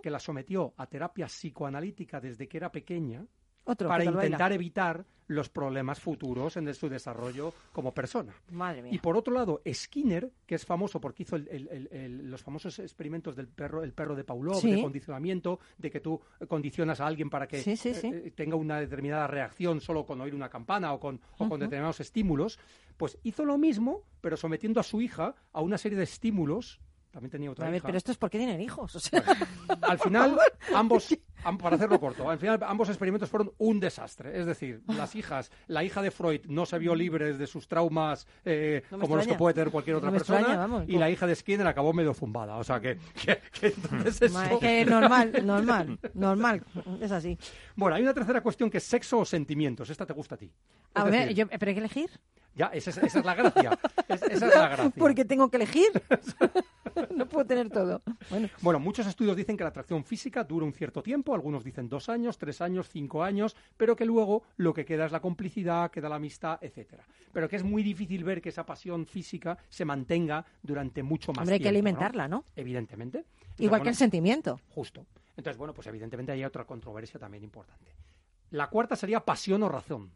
[0.04, 3.26] que la sometió a terapia psicoanalítica desde que era pequeña
[3.66, 4.24] Otro para baila.
[4.26, 8.34] intentar evitar los problemas futuros en su desarrollo como persona.
[8.52, 8.92] Madre mía.
[8.94, 12.42] Y por otro lado, Skinner, que es famoso porque hizo el- el- el- el- los
[12.44, 14.72] famosos experimentos del perro, el perro de Pavlov, Sí.
[14.74, 16.20] de condicionamiento, de que tú
[16.50, 20.20] condicionas a alguien para que Sí, sí, eh, eh, tenga una determinada reacción solo con
[20.20, 21.58] oír una campana o con, o con Ujú.
[21.60, 22.60] determinados estímulos,
[22.98, 26.82] pues hizo lo mismo, pero sometiendo a su hija a una serie de estímulos.
[27.12, 27.88] También tenía otra A ver, hija.
[27.88, 28.96] pero esto es porque tienen hijos.
[28.96, 29.22] O sea,
[29.82, 30.38] Al final,
[30.74, 34.40] ambos, am- para hacerlo corto, al final ambos experimentos fueron un desastre.
[34.40, 38.26] Es decir, las hijas, la hija de Freud no se vio libre de sus traumas
[38.46, 39.38] eh, No como los que extraña.
[39.38, 40.86] puede tener cualquier otra persona, extraña, vamos.
[40.88, 42.56] y la hija de Skinner acabó medio zumbada.
[42.56, 46.64] O sea que, que- que entonces eso- es que normal, normal, normal.
[47.02, 47.38] Es así.
[47.76, 49.90] Bueno, hay una tercera cuestión que es sexo o sentimientos.
[49.90, 50.50] Esta te gusta a ti.
[50.94, 52.10] A ver, decir, yo- ¿pero hay que elegir?
[52.54, 53.80] Ya, esa es, esa es la gracia.
[54.08, 54.92] Es- esa es la gracia.
[54.98, 55.88] Porque tengo que elegir.
[57.16, 58.02] no puedo tener todo.
[58.30, 61.88] Bueno, Bueno, muchos estudios dicen que la atracción física dura un cierto tiempo, algunos dicen
[61.88, 65.90] dos años, tres años, cinco años, pero que luego lo que queda es la complicidad,
[65.92, 67.04] queda la amistad, etcétera.
[67.32, 71.40] Pero que es muy difícil ver que esa pasión física se mantenga durante mucho más
[71.44, 71.74] hombre, hay que tiempo.
[71.74, 71.88] ¿no?
[71.90, 72.44] alimentarla, ¿no?
[72.56, 73.26] Evidentemente.
[73.58, 74.60] Igual que bueno, el sentimiento.
[74.70, 75.06] Justo.
[75.38, 77.92] Entonces, bueno, pues evidentemente hay otra controversia también importante.
[78.52, 80.12] La cuarta sería pasión o razón.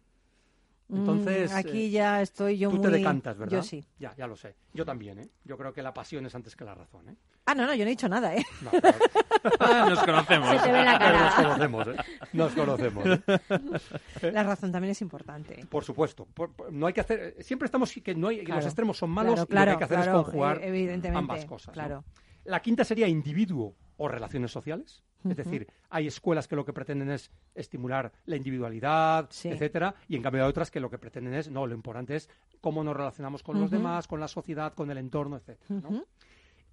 [0.88, 2.86] Entonces, Mm, aquí eh, ya estoy yo tú muy...
[2.86, 3.58] te decantas, ¿verdad?
[3.58, 3.84] Yo sí.
[3.98, 4.56] Ya, ya lo sé.
[4.74, 5.30] Yo también, ¿eh?
[5.44, 7.16] Yo creo que la pasión es antes que la razón, ¿eh?
[7.48, 8.44] Ah, no, no, yo no he dicho nada, ¿eh?
[8.62, 8.72] No,
[9.90, 10.50] Nos conocemos.
[10.50, 11.24] Se te ve la cara.
[11.26, 11.96] nos conocemos, ¿eh?
[12.34, 13.06] Nos conocemos.
[13.06, 14.32] ¿eh?
[14.32, 15.66] La razón también es importante.
[15.70, 16.26] Por supuesto.
[16.34, 17.36] Por- por- no hay que hacer...
[17.42, 18.60] Siempre estamos que no hay, Claro.
[18.62, 21.18] los extremos son malos Claro, y lo que hay que hacer claro, es conjugar evidentemente,
[21.20, 21.68] ambas cosas.
[21.68, 21.74] ¿no?
[21.74, 22.04] claro.
[22.46, 25.04] La quinta sería individuo o relaciones sociales.
[25.30, 29.50] Es decir, hay escuelas que lo que pretenden es estimular la individualidad, Sí.
[29.50, 32.30] etcétera, y en cambio hay otras que lo que pretenden es, no, lo importante es
[32.62, 35.80] cómo nos relacionamos con los demás, con la sociedad, con el entorno, etcétera.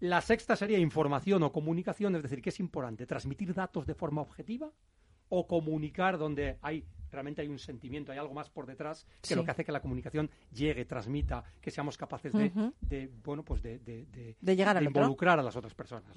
[0.00, 3.06] La sexta sería información o comunicación, es decir, ¿qué es importante?
[3.06, 4.70] ¿Transmitir datos de forma objetiva
[5.28, 9.34] o comunicar donde hay realmente hay un sentimiento, hay algo más por detrás que Sí.
[9.34, 13.78] lo que hace que la comunicación llegue, transmita, que seamos capaces de, bueno, pues de,
[13.80, 14.06] de-
[14.56, 14.86] llegar otro.
[14.88, 16.10] involucrar a las otras personas.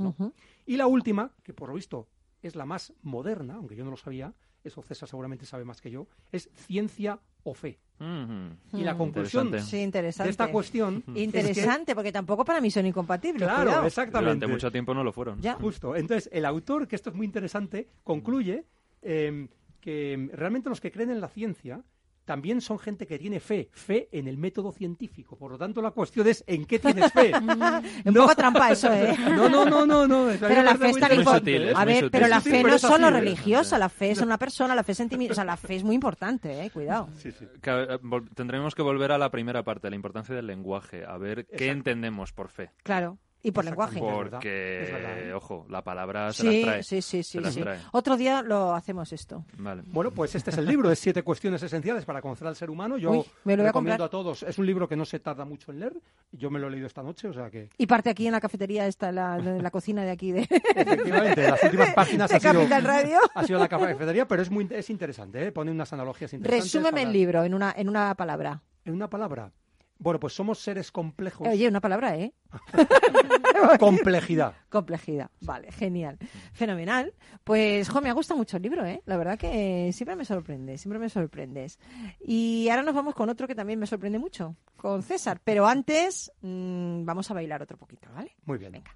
[0.65, 2.07] Y la última, que por lo visto
[2.47, 5.91] es la más moderna, aunque yo no lo sabía, eso César seguramente sabe más que
[5.91, 7.79] yo, es ciencia o fe.
[7.99, 8.97] Y la Mm.
[8.97, 9.77] conclusión Interesante.
[9.77, 10.27] Sí, interesante.
[10.27, 13.43] de esta cuestión es que- Interesante, porque tampoco para mí son incompatibles.
[13.43, 13.85] claro, cuidado.
[13.87, 14.25] exactamente.
[14.35, 15.39] Durante mucho tiempo no lo fueron.
[15.39, 15.53] Ya.
[15.53, 15.95] Justo.
[15.95, 18.65] Entonces, el autor, que esto es muy interesante, concluye
[19.01, 19.47] eh,
[19.79, 21.83] que realmente los que creen en la ciencia
[22.25, 25.37] también son gente que tiene fe, fe en el método científico.
[25.37, 27.31] Por lo tanto, la cuestión es ¿en qué tienes fe?
[28.05, 29.15] Un poco trampa eso, ¿eh?
[29.35, 30.27] No, no, no, no, no.
[30.39, 31.51] Pero la fe es muy tan importante.
[31.53, 32.11] sutil, es A ver, sutil.
[32.11, 34.91] pero la fe no es solo así, religiosa, la fe es una persona, la fe
[34.93, 37.09] es sentimiento, o sea, la fe es muy importante, eh, cuidado.
[37.17, 37.45] Sí, sí.
[37.61, 37.99] Que, eh,
[38.33, 42.33] tendremos que volver a la primera parte, la importancia del lenguaje, a ver qué entendemos
[42.33, 42.71] por fe.
[42.83, 43.99] Claro, y por lenguaje.
[43.99, 45.33] Porque, es verdad, ¿eh?
[45.33, 46.83] ojo, la palabra se Sí, las trae.
[46.83, 47.79] sí, sí, sí, trae.
[47.91, 49.45] Otro día lo hacemos esto.
[49.57, 49.83] Vale.
[49.87, 52.97] Bueno, pues este es el libro de siete cuestiones esenciales para conocer al ser humano.
[52.97, 54.01] Yo Uy, me lo voy a recomiendo comprar.
[54.07, 54.43] a todos.
[54.43, 55.93] Es un libro que no se tarda mucho en leer.
[56.31, 58.41] Yo me lo he leído esta noche, o sea que Y parte aquí en la
[58.41, 60.41] cafetería, está la, la cocina de aquí de,
[60.75, 63.17] efectivamente las últimas páginas de ha sido, Radio.
[63.33, 65.51] ha sido la cafetería, pero es muy es interesante, ¿eh?
[65.51, 66.73] pone unas analogías interesantes.
[66.73, 68.61] Resúmeme para- el libro en una, en una palabra.
[68.83, 69.51] En una palabra.
[69.97, 71.47] Bueno, pues somos seres complejos.
[71.47, 72.33] Oye, una palabra, ¿eh?
[73.79, 74.53] Complejidad.
[74.69, 75.31] Complejidad.
[75.41, 76.17] Vale, genial.
[76.53, 77.13] Fenomenal.
[77.43, 79.01] Pues, jo, me ha gustado mucho el libro, ¿eh?
[79.05, 81.79] La verdad que siempre me sorprende, siempre me sorprendes.
[82.19, 85.39] Y ahora nos vamos con otro que también me sorprende mucho, con César.
[85.43, 88.35] Pero antes, mm, vamos a bailar otro poquito, ¿vale?
[88.45, 88.73] Muy bien.
[88.73, 88.95] Venga.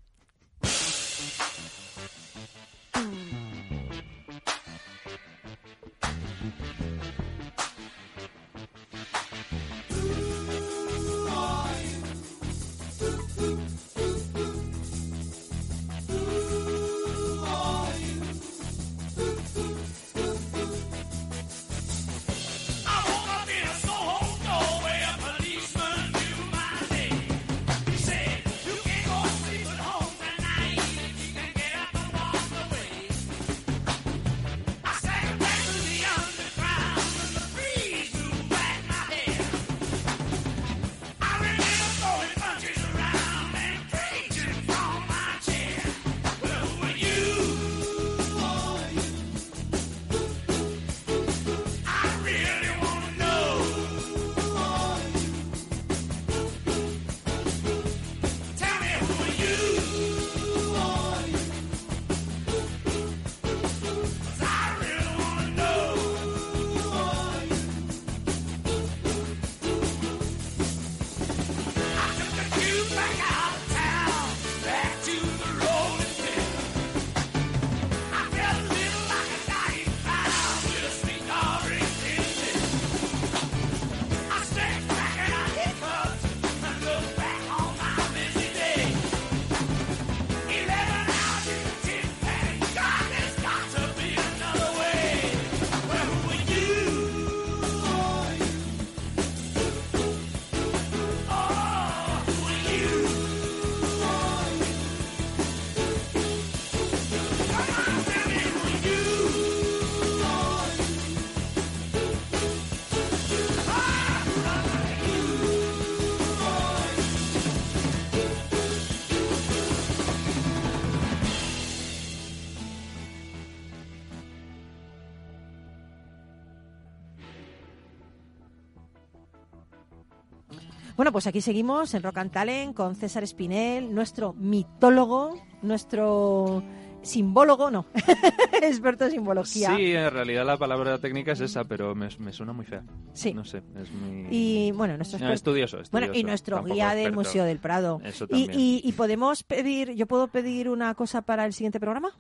[131.00, 136.62] Bueno, pues aquí seguimos en Rock and Talent con César Espinel, nuestro mitólogo, nuestro
[137.02, 137.86] simbólogo, no,
[138.62, 139.74] experto en simbología.
[139.78, 142.84] Sí, en realidad la palabra técnica es esa, pero me, me suena muy fea.
[143.14, 143.34] Sí.
[143.34, 144.28] No sé, es muy...
[144.30, 147.14] Y bueno, nuestro No, exper- estudioso, Bueno, y nuestro guía del.
[147.14, 148.02] Museo del Prado.
[148.04, 148.52] Eso Y, también.
[148.60, 152.12] y- y podemos pedir, ¿yo puedo pedir una cosa para el siguiente programa?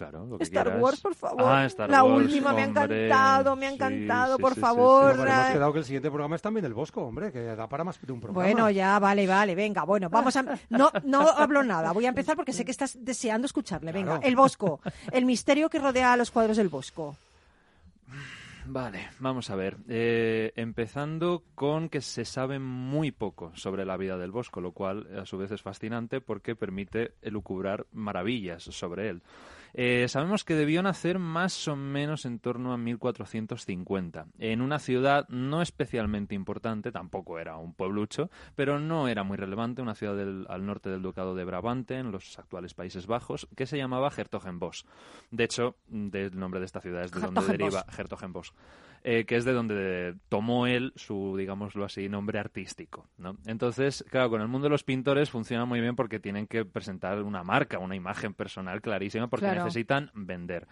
[0.00, 0.82] Claro, lo que Star quieras.
[0.82, 1.42] Wars, por favor.
[1.44, 4.54] Ah, Star la Wars, última me ha encantado, me ha Sí, encantado, sí, por sí,
[4.54, 5.10] sí, favor.
[5.16, 7.84] Pero hemos quedado que el siguiente programa es también el Bosco, hombre, que da para
[7.84, 8.42] más de un programa.
[8.46, 10.42] Bueno, ya, vale, vale, venga, bueno, vamos a...
[10.70, 13.92] No, no hablo nada, voy a empezar porque sé que estás deseando escucharle.
[13.92, 14.26] Venga, Claro.
[14.26, 14.80] el Bosco,
[15.12, 17.14] el misterio que rodea a los cuadros del Bosco.
[18.66, 19.76] Vale, vamos a ver.
[19.88, 25.08] Eh, empezando con que se sabe muy poco sobre la vida del Bosco, lo cual
[25.18, 29.22] a su vez es fascinante porque permite elucubrar maravillas sobre él.
[29.74, 35.28] Eh, sabemos que debió nacer más o menos en torno a 1450, en una ciudad
[35.28, 40.46] no especialmente importante, tampoco era un pueblucho, pero no era muy relevante, una ciudad del-
[40.48, 44.84] al norte del ducado de Brabante, en los actuales Países Bajos, que se llamaba Hertogenbosch.
[45.30, 48.52] De hecho, del nombre de esta ciudad es de donde deriva Hertogenbosch,
[49.02, 53.06] eh, que es de donde tomó él su, digámoslo así, nombre artístico.
[53.18, 53.36] ¿no?
[53.46, 57.22] Entonces, claro, con el mundo de los pintores funciona muy bien porque tienen que presentar
[57.22, 59.64] una marca, una imagen personal clarísima, porque Claro.
[59.64, 60.66] necesitan vender.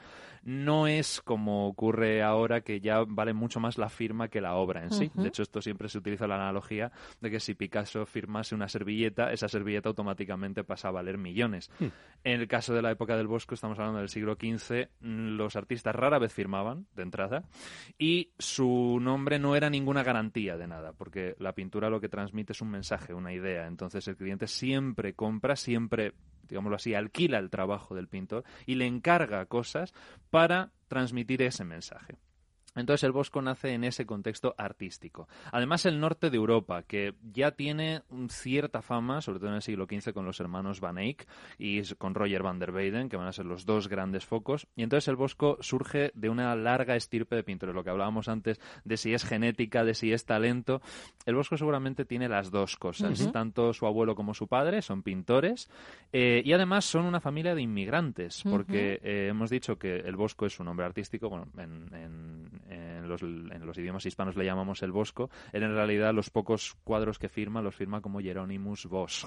[0.44, 4.82] No es como ocurre ahora que ya vale mucho más la firma que la obra
[4.82, 5.10] en sí.
[5.14, 9.32] De hecho, esto siempre se utiliza la analogía de que si Picasso firmase una servilleta,
[9.32, 11.70] esa servilleta automáticamente pasa a valer millones.
[11.78, 11.86] Hmm.
[12.24, 15.56] En el caso de la época del Bosco, estamos hablando del siglo XV, mm, los
[15.56, 17.44] artistas rara vez firmaban de entrada
[17.98, 22.52] y su nombre no era ninguna garantía de nada, porque la pintura lo que transmite
[22.52, 23.66] es un mensaje, una idea.
[23.66, 26.14] Entonces el cliente siempre compra, siempre,
[26.48, 29.92] digámoslo así, alquila el trabajo del pintor y le encarga cosas
[30.30, 32.16] para transmitir ese mensaje.
[32.78, 35.28] Entonces el Bosco nace en ese contexto artístico.
[35.52, 39.86] Además el norte de Europa, que ya tiene cierta fama, sobre todo en el siglo
[39.86, 41.26] XV con los hermanos Van Eyck
[41.58, 44.66] y con Roger van der Weyden, que van a ser los dos grandes focos.
[44.76, 48.60] Y entonces el Bosco surge de una larga estirpe de pintores, lo que hablábamos antes
[48.84, 50.80] de si es genética, de si es talento.
[51.26, 53.18] El Bosco seguramente tiene las dos cosas.
[53.32, 55.68] Tanto su abuelo como su padre son pintores
[56.12, 60.46] eh, y además son una familia de inmigrantes, porque eh, hemos dicho que el Bosco
[60.46, 62.48] es un nombre artístico, bueno, en, en-
[63.08, 66.76] en los, en los idiomas hispanos le llamamos el Bosco, él en realidad los pocos
[66.84, 69.26] cuadros que firma los firma como Hieronymus Bosch.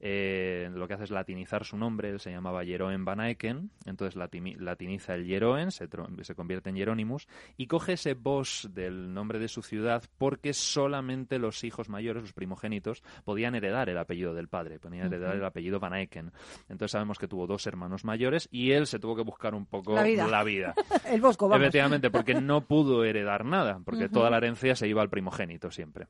[0.00, 4.16] Eh, lo que hace es latinizar su nombre, él se llamaba Jeroen van Eycken, entonces
[4.16, 5.88] latiniza el Jeroen, se,
[6.34, 11.64] convierte en Hieronymus, y coge ese Bosch del nombre de su ciudad porque solamente los
[11.64, 15.94] hijos mayores, los primogénitos, podían heredar el apellido del padre, podían heredar el apellido Van
[15.94, 16.32] Eycken.
[16.68, 19.94] Entonces sabemos que tuvo dos hermanos mayores y él se tuvo que buscar un poco
[19.94, 20.28] La vida.
[20.28, 20.74] la vida.
[21.08, 21.62] el Bosco, vamos.
[21.62, 26.06] Efectivamente, porque no pudo heredar nada, porque toda la herencia se iba al primogénito siempre.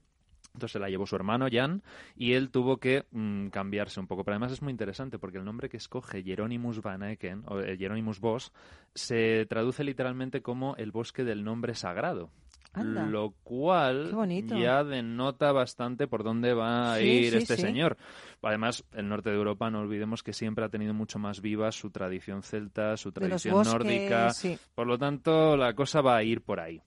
[0.54, 1.82] Entonces se la llevó su hermano Jan
[2.14, 4.22] y él tuvo que mm, cambiarse un poco.
[4.22, 7.76] Pero además es muy interesante porque el nombre que escoge Hieronymus Van Eycken, o eh,
[7.76, 8.50] Hieronymus Bosch,
[8.94, 12.30] se traduce literalmente como el bosque del nombre sagrado.
[12.72, 13.06] Anda.
[13.06, 14.12] Lo cual
[14.60, 17.62] ya denota bastante por dónde va a Sí, ir sí, este sí.
[17.62, 17.96] señor.
[18.42, 21.90] Además, el norte de Europa, no olvidemos que siempre ha tenido mucho más viva su
[21.90, 24.32] tradición celta, su tradición bosques, nórdica.
[24.74, 26.82] Por lo tanto, la cosa va a ir por ahí.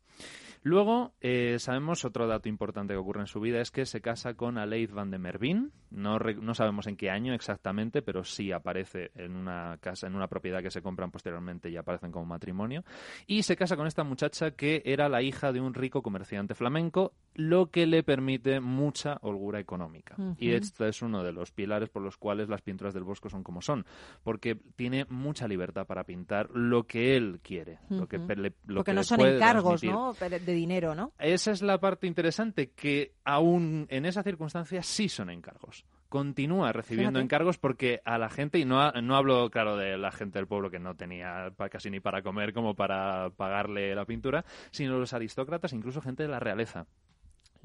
[0.68, 4.34] Luego, eh, sabemos otro dato importante que ocurre en su vida es que se casa
[4.34, 5.72] con Aleid van de Mervin.
[5.92, 10.16] No, re- no sabemos en qué año exactamente, pero sí aparece en una casa, en
[10.16, 12.84] una propiedad que se compran posteriormente y aparecen como matrimonio.
[13.28, 17.14] Y se casa con esta muchacha que era la hija de un rico comerciante flamenco,
[17.34, 20.16] lo que le permite mucha holgura económica.
[20.38, 23.42] Y este es uno de los pilares por los cuales las pinturas del Bosco son
[23.44, 23.86] como son,
[24.22, 28.92] porque tiene mucha libertad para pintar lo que él quiere, lo que le- lo Porque
[28.92, 29.82] que no son puede encargos.
[29.86, 30.14] ¿no?
[30.14, 31.14] De dinero, ¿no?
[31.20, 35.86] Esa es la parte interesante, que aún en esa circunstancia sí son encargos.
[36.10, 37.24] Continúa recibiendo Fíjate.
[37.26, 40.48] encargos porque a la gente, y no, ha- no hablo, claro, de la gente del
[40.48, 45.14] pueblo que no tenía casi ni para comer como para pagarle la pintura, sino los
[45.14, 46.86] aristócratas, incluso gente de la realeza.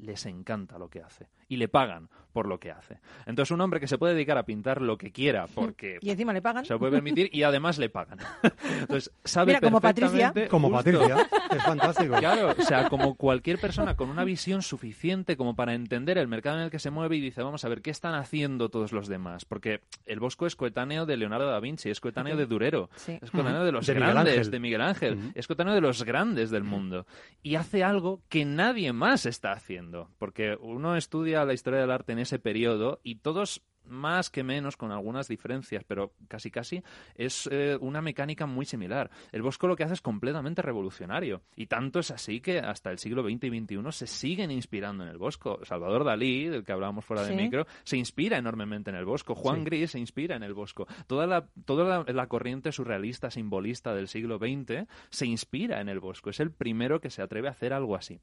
[0.03, 2.99] Les encanta lo que hace y le pagan por lo que hace.
[3.27, 6.33] Entonces, un hombre que se puede dedicar a pintar lo que quiera porque Y encima
[6.33, 6.65] le pagan.
[6.65, 8.17] se lo puede permitir y además le pagan.
[8.81, 10.09] Entonces, sabe Mira, como Patricia.
[10.33, 10.91] perfectamente- Como justo.
[10.99, 12.15] Patricia, es fantástico.
[12.17, 16.57] Claro, o sea, como cualquier persona con una visión suficiente como para entender el mercado
[16.57, 19.07] en el que se mueve y dice, vamos a ver, ¿qué están haciendo todos los
[19.07, 19.45] demás?
[19.45, 23.19] Porque el Bosco es coetáneo de Leonardo da Vinci, es coetáneo de Durero, Sí.
[23.21, 26.63] es coetáneo de los De grandes, de Miguel Ángel, es coetáneo de los grandes del
[26.63, 27.05] mundo.
[27.43, 32.11] Y hace algo que nadie más está haciendo, porque uno estudia la historia del arte
[32.13, 36.81] en ese periodo y todos más que menos, con algunas diferencias, pero casi casi
[37.15, 39.11] es eh, una mecánica muy similar.
[39.33, 41.41] El Bosco lo que hace es completamente revolucionario.
[41.57, 45.09] Y tanto es así que hasta el siglo XX y XXI se siguen inspirando en
[45.09, 45.59] el Bosco.
[45.65, 47.35] Salvador Dalí, del que hablábamos fuera de Sí.
[47.35, 49.35] micro, se inspira enormemente en el Bosco.
[49.35, 49.65] Juan Sí.
[49.65, 50.87] Gris se inspira en el Bosco.
[51.05, 55.99] Toda la, toda la, la corriente surrealista, simbolista del siglo XX se inspira en el
[55.99, 56.29] Bosco.
[56.29, 58.21] Es el primero que se atreve a hacer algo así.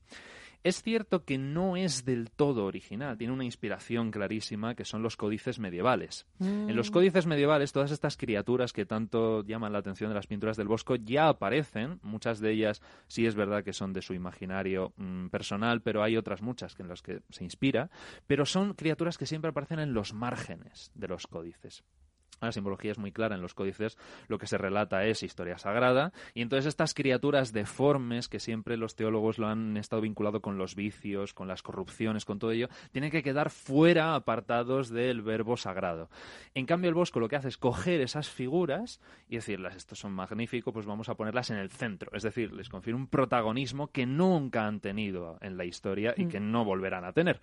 [0.63, 5.17] Es cierto que no es del todo original, tiene una inspiración clarísima que son los
[5.17, 6.27] códices medievales.
[6.39, 6.93] En los Mm.
[6.93, 10.97] códices medievales, todas estas criaturas que tanto llaman la atención de las pinturas del Bosco
[10.97, 15.81] ya aparecen, muchas de ellas sí es verdad que son de su imaginario mm, personal,
[15.81, 17.91] pero hay otras muchas que en las que se inspira,
[18.27, 21.85] pero son criaturas que siempre aparecen en los márgenes de los códices.
[22.41, 26.13] La simbología es muy clara en los códices, lo que se relata es historia sagrada,
[26.33, 30.75] y entonces estas criaturas deformes, que siempre los teólogos lo han estado vinculado con los
[30.75, 36.09] vicios, con las corrupciones, con todo ello, tienen que quedar fuera, apartados del verbo sagrado.
[36.55, 40.13] En cambio, el Bosco lo que hace es coger esas figuras y decirlas, estos son
[40.13, 42.11] magníficos, pues vamos a ponerlas en el centro.
[42.15, 46.41] Es decir, les confiere un protagonismo que nunca han tenido en la historia y que
[46.41, 47.41] no volverán a tener.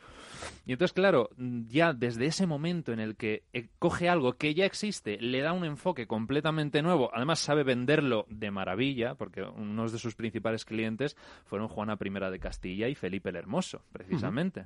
[0.65, 4.65] Y entonces, claro, ya desde ese momento en el que eh, coge algo que ya
[4.65, 4.76] existe,
[5.19, 10.15] le da un enfoque completamente nuevo, además sabe venderlo de maravilla, porque unos de sus
[10.15, 11.15] principales clientes
[11.45, 14.65] fueron Juana I de Castilla y Felipe el Hermoso, precisamente.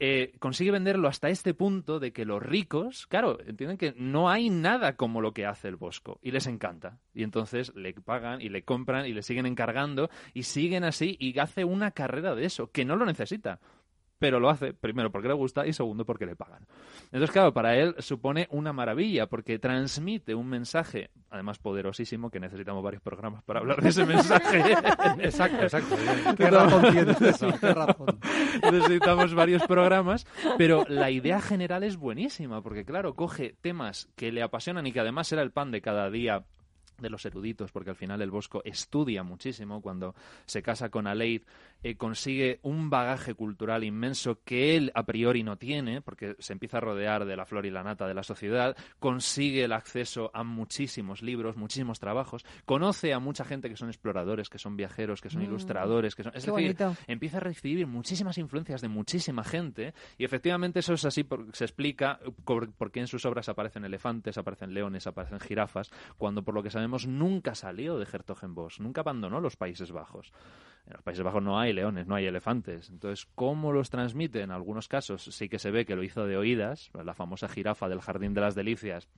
[0.00, 4.50] Eh, consigue venderlo hasta este punto de que los ricos, claro, entienden que no hay
[4.50, 6.98] nada como lo que hace el Bosco y les encanta.
[7.14, 11.38] Y entonces le pagan y le compran y le siguen encargando y siguen así y
[11.38, 13.60] hace una carrera de eso, que no lo necesita
[14.18, 16.66] pero lo hace, primero porque le gusta y segundo porque le pagan.
[17.04, 22.82] Entonces, claro, para él supone una maravilla porque transmite un mensaje, además poderosísimo, que necesitamos
[22.82, 24.58] varios programas para hablar de ese mensaje.
[25.20, 25.96] Exacto, exacto.
[26.36, 27.16] Qué razón tienes,
[27.60, 28.18] qué razón.
[28.72, 34.42] Necesitamos varios programas, pero la idea general es buenísima porque, claro, coge temas que le
[34.42, 36.44] apasionan y que además era el pan de cada día
[36.98, 39.80] de los eruditos, porque al final el Bosco estudia muchísimo.
[39.80, 40.14] Cuando
[40.46, 41.42] se casa con Aleid,
[41.82, 46.78] eh, consigue un bagaje cultural inmenso que él a priori no tiene, porque se empieza
[46.78, 50.42] a rodear de la flor y la nata de la sociedad, consigue el acceso a
[50.42, 55.30] muchísimos libros, muchísimos trabajos, conoce a mucha gente que son exploradores, que son viajeros, que
[55.30, 56.32] son Mm, ilustradores, que son...
[56.34, 56.96] Es qué decir, bonito.
[57.06, 61.64] empieza a recibir muchísimas influencias de muchísima gente y efectivamente eso es así, por- se
[61.64, 66.54] explica por, por qué en sus obras aparecen elefantes, aparecen leones, aparecen jirafas, cuando por
[66.54, 70.32] lo que sabemos nunca salió de Hertogenbosch, nunca abandonó los Países Bajos.
[70.86, 72.88] En los Países Bajos no hay leones, no hay elefantes.
[72.88, 74.40] Entonces, ¿cómo los transmite?
[74.40, 77.88] En algunos casos sí que se ve que lo hizo de oídas, la famosa jirafa
[77.88, 79.08] del Jardín de las Delicias.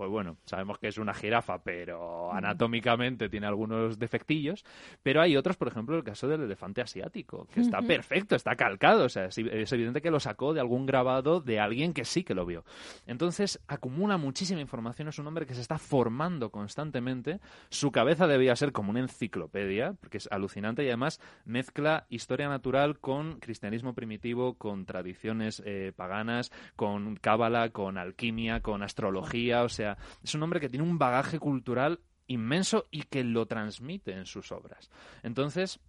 [0.00, 4.64] Pues bueno, sabemos que es una jirafa, pero anatómicamente tiene algunos defectillos.
[5.02, 9.04] Pero hay otros, por ejemplo, el caso del elefante asiático, que está perfecto, está calcado.
[9.04, 12.24] O sea, es, es evidente que lo sacó de algún grabado de alguien que sí
[12.24, 12.64] que lo vio.
[13.06, 15.08] Entonces, acumula muchísima información.
[15.08, 17.38] Es un hombre que se está formando constantemente.
[17.68, 23.00] Su cabeza debía ser como una enciclopedia, porque es alucinante y además mezcla historia natural
[23.00, 29.62] con cristianismo primitivo, con tradiciones eh, paganas, con cábala, con alquimia, con astrología.
[29.62, 29.89] O sea,
[30.22, 34.52] es un hombre que tiene un bagaje cultural inmenso y que lo transmite en sus
[34.52, 34.90] obras.
[35.22, 35.80] Entonces,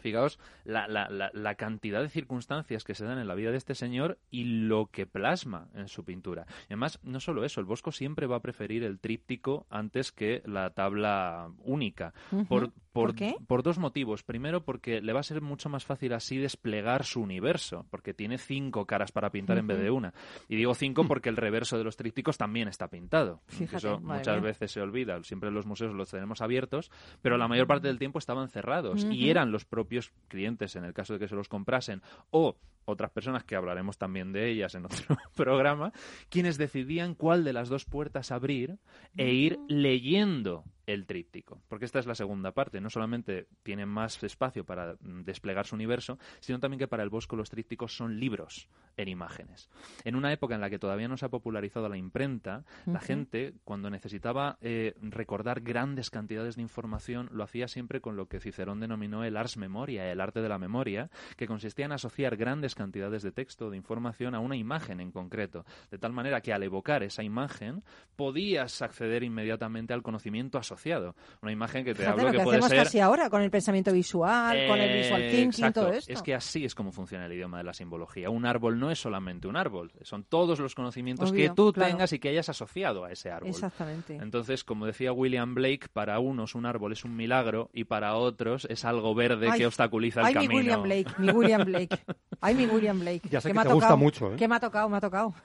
[0.00, 3.56] Fijaos la, la, la, la cantidad de circunstancias que se dan en la vida de
[3.56, 6.46] este señor y lo que plasma en su pintura.
[6.62, 10.42] Y además, no solo eso, el Bosco siempre va a preferir el tríptico antes que
[10.46, 12.14] la tabla única.
[12.48, 13.34] Por, ¿Por qué?
[13.46, 14.22] por dos motivos.
[14.22, 18.38] Primero, porque le va a ser mucho más fácil así desplegar su universo, porque tiene
[18.38, 20.14] cinco caras para pintar en vez de una.
[20.48, 23.42] Y digo cinco porque el reverso de los trípticos también está pintado.
[23.48, 24.40] Fíjate, Eso muchas mía.
[24.46, 25.22] veces se olvida.
[25.24, 26.90] Siempre los museos los tenemos abiertos,
[27.22, 29.89] pero la mayor parte del tiempo estaban cerrados y eran los propios
[30.28, 34.32] clientes, en el caso de que se los comprasen, o otras personas que hablaremos también
[34.32, 35.92] de ellas en otro programa,
[36.28, 38.78] quienes decidían cuál de las dos puertas abrir
[39.16, 41.62] e ir leyendo el tríptico.
[41.68, 42.80] Porque esta es la segunda parte.
[42.80, 47.10] No solamente tiene más espacio para mm, desplegar su universo, sino también que para el
[47.10, 49.70] Bosco los trípticos son libros en imágenes.
[50.04, 53.54] En una época en la que todavía no se ha popularizado la imprenta, la gente,
[53.64, 58.80] cuando necesitaba eh, recordar grandes cantidades de información, lo hacía siempre con lo que Cicerón
[58.80, 63.22] denominó el ars memoria, el arte de la memoria, que consistía en asociar grandes cantidades
[63.22, 67.02] de texto, de información, a una imagen en concreto, de tal manera que al evocar
[67.02, 67.82] esa imagen
[68.16, 71.14] podías acceder inmediatamente al conocimiento asociado.
[71.42, 72.84] Una imagen que te Fíjate hablo lo que, que puede hacemos ser...
[72.84, 76.12] casi ahora con el pensamiento visual, con el visual Eh, thinking, todo esto.
[76.12, 78.30] Es que así es como funciona el idioma de la simbología.
[78.30, 81.90] Un árbol no es solamente un árbol, son todos los conocimientos Obvio, que tú claro.
[81.92, 83.50] tengas y que hayas asociado a ese árbol.
[83.50, 84.16] Exactamente.
[84.16, 88.66] Entonces, como decía William Blake, para unos un árbol es un milagro y para otros
[88.70, 90.50] es algo verde Ay, que obstaculiza el ay, camino.
[90.52, 91.98] mi William Blake, mi William Blake.
[92.40, 93.28] Ay, mi William Blake.
[93.30, 94.36] Ya sé que que me ha te gusta tocado, mucho, ¿eh?
[94.36, 95.34] Que me ha tocado, me ha tocado.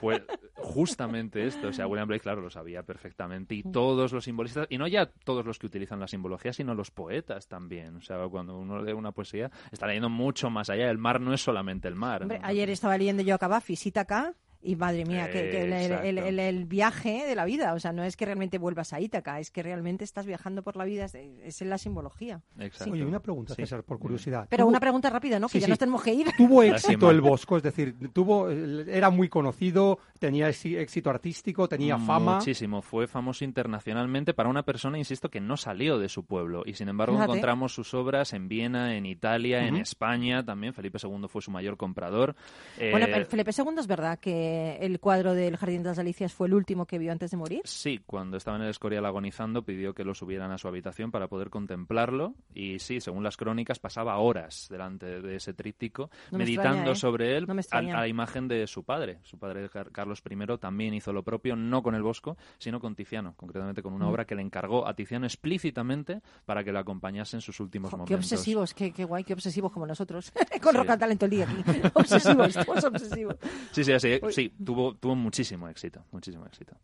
[0.00, 0.20] Pues
[0.56, 4.76] justamente esto, o sea, William Blake, claro, lo sabía perfectamente y todos los simbolistas, y
[4.76, 7.96] no ya todos los que utilizan la simbología, sino los poetas también.
[7.96, 10.90] O sea, cuando uno lee una poesía, está leyendo mucho más allá.
[10.90, 12.22] El mar no es solamente el mar.
[12.22, 12.46] Hombre, ¿no?
[12.46, 14.34] ayer estaba leyendo yo a Cavafi, cita acá,
[14.66, 15.62] Y madre mía, que, que
[16.08, 19.38] el, el- viaje de la vida, o sea, no es que realmente vuelvas a Ítaca,
[19.38, 22.40] es que realmente estás viajando por la vida, es, es en la simbología.
[22.58, 22.94] Exacto.
[22.94, 23.62] Oye, una pregunta, Sí.
[23.62, 24.46] César, por curiosidad.
[24.48, 25.48] Pero ¿Tuvo- una pregunta rápida, ¿no?
[25.48, 25.70] Que ya sí.
[25.70, 26.28] nos tenemos que ir.
[26.36, 27.58] ¿Tuvo éxito el Bosco?
[27.58, 32.36] Es decir, tuvo, era muy conocido, tenía éxi- éxito artístico, tenía fama.
[32.36, 32.80] Muchísimo.
[32.80, 36.62] Fue famoso internacionalmente para una persona, insisto, que no salió de su pueblo.
[36.64, 37.32] Y sin embargo Fíjate.
[37.32, 39.74] encontramos sus obras en Viena, en Italia, en.
[39.76, 40.72] España también.
[40.72, 42.34] Felipe II fue su mayor comprador.
[42.78, 46.32] Bueno, Eh, pero Felipe II es verdad que el cuadro del Jardín de las Delicias
[46.32, 47.62] fue el último que vio antes de morir.
[47.64, 51.28] Sí, cuando estaba en el Escorial agonizando pidió que lo subieran a su habitación para
[51.28, 56.44] poder contemplarlo y sí, según las crónicas pasaba horas delante de ese tríptico No me
[56.44, 56.96] meditando extraña, ¿eh?
[56.96, 59.18] sobre él No me a, la imagen de su padre.
[59.22, 62.94] Su padre Car- Carlos I también hizo lo propio, no con el Bosco, sino con
[62.94, 64.08] Tiziano, concretamente con una Mm.
[64.10, 67.96] obra que le encargó a Tiziano explícitamente para que le acompañase en sus últimos Jo,
[67.98, 68.08] momentos.
[68.08, 70.32] qué obsesivos, qué, qué guay, qué obsesivos como nosotros.
[70.62, 70.78] Con Sí.
[70.78, 71.80] Rock and Talent todo el día aquí.
[71.94, 73.36] Obsesivos, todos obsesivos.
[73.72, 74.32] Sí, sí, así, Uy.
[74.50, 76.76] Sí, tuvo, tuvo muchísimo éxito, muchísimo éxito.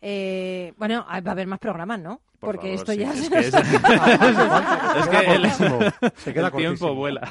[0.00, 2.20] Eh, bueno, ah, va a haber más programas, ¿no?
[2.38, 3.54] Por Porque favor, esto sí, ya es se que es-
[4.96, 7.30] Es que el, se queda el tiempo vuela.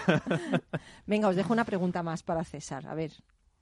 [1.05, 2.87] Venga, os dejo una pregunta más para César.
[2.87, 3.11] A ver,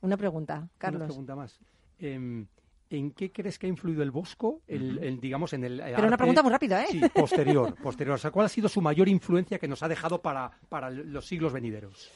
[0.01, 1.07] una pregunta, Una Carlos.
[1.07, 1.59] pregunta más.
[1.99, 2.45] Em,
[2.91, 6.17] ¿En qué crees que ha influido el Bosco, el, el, digamos, en el Pero una
[6.17, 6.87] pregunta muy rápida, ¿eh?
[6.89, 8.15] Sí, posterior, posterior.
[8.15, 11.25] O sea, ¿cuál ha sido su mayor influencia que nos ha dejado para, para los
[11.27, 12.09] siglos venideros?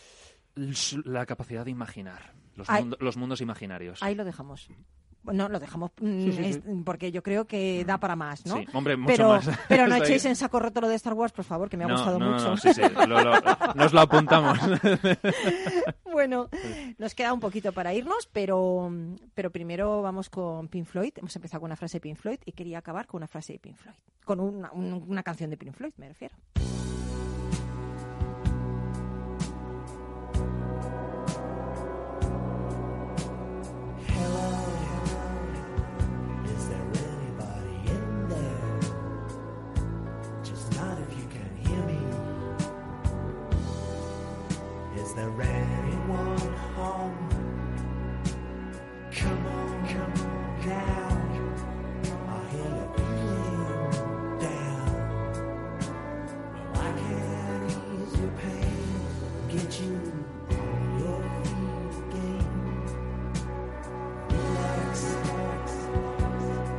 [0.55, 2.81] La capacidad de imaginar, los, Ay.
[2.83, 4.01] mundo- los mundos imaginarios.
[4.03, 4.69] Ahí lo dejamos.
[5.23, 8.57] No, lo dejamos mm, Sí, sí, es- porque yo creo que da para más, ¿no?
[8.57, 9.49] Sí, hombre, mucho pero, más.
[9.69, 11.87] pero no echéis en saco roto lo de Star Wars, por favor, que me ha
[11.87, 12.49] No, gustado no, mucho.
[12.49, 13.39] no, sí, sí, lo- lo-
[13.75, 14.59] nos lo apuntamos.
[16.13, 16.47] Bueno,
[16.99, 18.91] nos queda un poquito para irnos, pero,
[19.33, 21.11] pero primero vamos con Pink Floyd.
[21.15, 23.59] Hemos empezado con una frase de Pink Floyd y quería acabar con una frase de
[23.59, 23.95] Pink Floyd.
[24.23, 26.35] Con una, un- una canción de Pink Floyd, me refiero.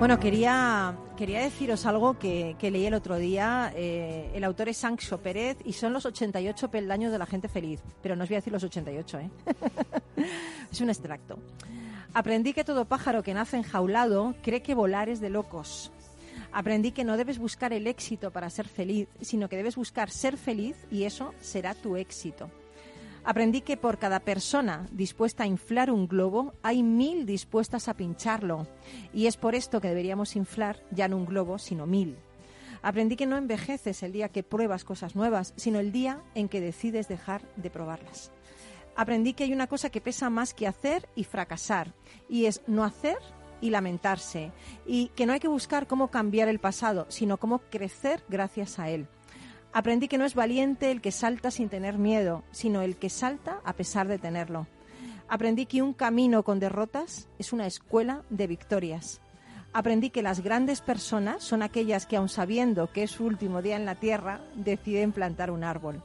[0.05, 3.73] Bueno, quería, quería deciros algo que, que leí el otro día.
[3.75, 7.81] Eh, el autor es Sancho Pérez y son los 88 peldaños de la gente feliz.
[8.03, 9.31] Pero no os voy a decir los 88, ¿eh?
[10.71, 11.39] es un extracto.
[12.13, 15.91] Aprendí que todo pájaro que nace enjaulado cree que volar es de locos.
[16.53, 20.37] Aprendí que no debes buscar el éxito para ser feliz, sino que debes buscar ser
[20.37, 22.51] feliz y eso será tu éxito.
[23.25, 28.67] Aprendí que por cada persona dispuesta a inflar un globo, hay mil dispuestas a pincharlo.
[29.15, 32.19] Y es por esto que deberíamos inflar ya no un globo, sino mil.
[32.83, 36.61] Aprendí que no envejeces el día que pruebas cosas nuevas, sino el día en que
[36.61, 38.31] decides dejar de probarlas.
[38.95, 41.95] Aprendí que hay una cosa que pesa más que hacer y fracasar,
[42.29, 43.17] y es no hacer
[43.63, 44.53] y lamentarse,
[44.87, 48.91] y que no hay que buscar cómo cambiar el pasado, sino cómo crecer gracias a
[48.91, 49.09] él.
[49.75, 53.59] Aprendí que no es valiente el que salta sin tener miedo, sino el que salta
[53.65, 54.69] a pesar de tenerlo.
[55.29, 59.21] Aprendí que un camino con derrotas es una escuela de victorias.
[59.73, 63.75] Aprendí que las grandes personas son aquellas que, aun sabiendo que es su último día
[63.75, 66.05] en la tierra, deciden plantar un árbol.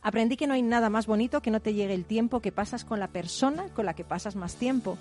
[0.00, 2.84] Aprendí que no hay nada más bonito que no te llegue el tiempo que pasas
[2.84, 4.98] con la persona con la que pasas más tiempo.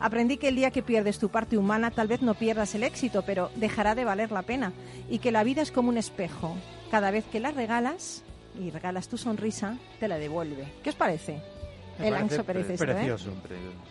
[0.00, 3.22] Aprendí que el día que pierdes tu parte humana tal vez no pierdas el éxito,
[3.22, 4.72] pero dejará de valer la pena.
[5.10, 6.54] Y que la vida es como un espejo.
[6.90, 8.22] Cada vez que la regalas
[8.60, 10.64] y regalas tu sonrisa, te la devuelve.
[10.82, 11.40] ¿Qué os parece?
[11.98, 12.94] Me el Anxo Pérez pre- esto, ¿eh?
[12.94, 13.30] precioso.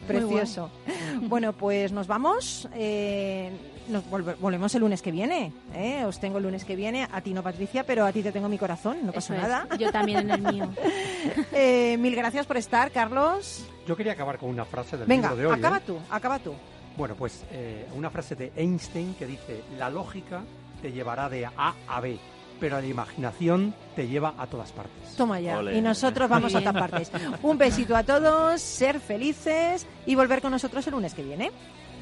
[0.08, 0.70] Precioso.
[1.24, 2.68] Bueno, pues nos vamos.
[2.74, 3.52] eh,
[3.90, 5.52] nos volve- volvemos el lunes que viene.
[5.76, 6.06] ¿eh?
[6.06, 7.08] Os tengo el lunes que viene.
[7.12, 8.98] A ti no, Patricia, pero a ti te tengo mi corazón.
[9.04, 9.50] No pasa Eso es.
[9.50, 9.68] nada.
[9.78, 10.70] Yo también en el mío.
[11.52, 13.66] Eh, mil gracias por estar, Carlos.
[13.88, 15.60] Yo quería acabar con una frase del Venga, libro de hoy.
[15.60, 15.82] acaba ¿eh?
[15.86, 16.54] tú, acaba tú.
[16.98, 20.42] Bueno, pues eh, una frase de Einstein que dice, la lógica
[20.82, 22.18] te llevará de A a B,
[22.60, 25.16] pero la imaginación te lleva a todas partes.
[25.16, 25.62] Toma ya.
[25.72, 27.12] Y nosotros vamos a otras partes.
[27.44, 31.52] Un besito a todos, ser felices y volver con nosotros el lunes que viene.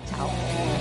[0.10, 0.75] Chao.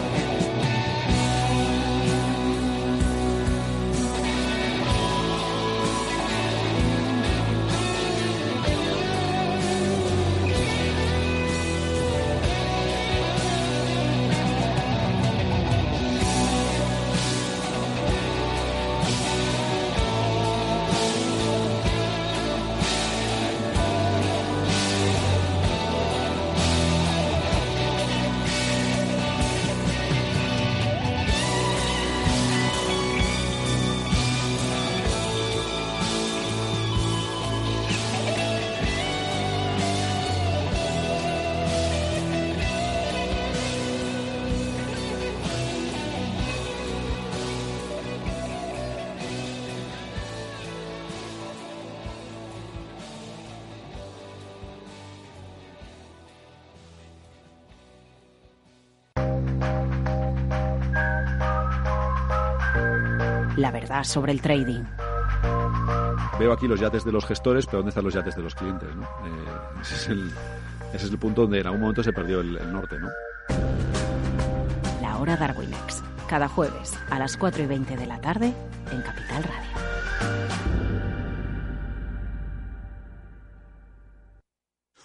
[63.74, 64.84] Verdad sobre el trading.
[66.38, 68.88] Veo aquí los yates de los gestores, pero ¿dónde están los yates de los clientes?
[68.94, 69.02] ¿no?
[69.02, 70.30] Eh, ese, es el,
[70.92, 72.96] ese es el punto donde en algún momento se perdió el, el norte.
[73.00, 73.08] ¿no?
[75.02, 76.02] La hora Darwinex.
[76.28, 78.54] Cada jueves a las 4 y 20 de la tarde
[78.92, 79.70] en Capital Radio.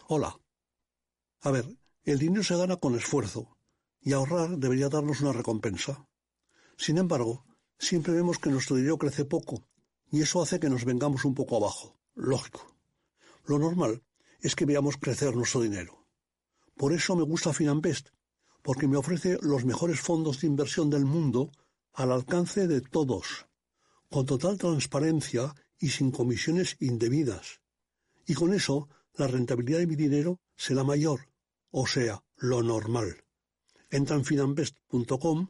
[0.07, 0.35] Hola.
[1.41, 1.65] A ver,
[2.03, 3.57] el dinero se gana con esfuerzo
[3.99, 6.07] y ahorrar debería darnos una recompensa.
[6.77, 7.45] Sin embargo,
[7.79, 9.63] siempre vemos que nuestro dinero crece poco
[10.11, 11.97] y eso hace que nos vengamos un poco abajo.
[12.13, 12.75] Lógico.
[13.45, 14.03] Lo normal
[14.41, 16.05] es que veamos crecer nuestro dinero.
[16.75, 18.09] Por eso me gusta Finanbest,
[18.61, 21.51] porque me ofrece los mejores fondos de inversión del mundo
[21.93, 23.47] al alcance de todos,
[24.09, 27.61] con total transparencia y sin comisiones indebidas.
[28.25, 31.29] Y con eso la rentabilidad de mi dinero será mayor,
[31.71, 33.23] o sea, lo normal.
[33.89, 35.49] Entra en finanbest.com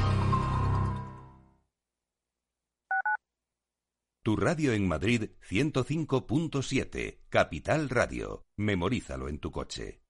[4.23, 8.45] Tu radio en Madrid 105.7, Capital Radio.
[8.55, 10.03] Memorízalo en tu coche.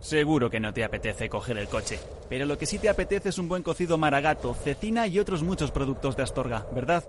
[0.00, 3.38] Seguro que no te apetece coger el coche, pero lo que sí te apetece es
[3.38, 7.08] un buen cocido maragato, cecina y otros muchos productos de Astorga, ¿verdad?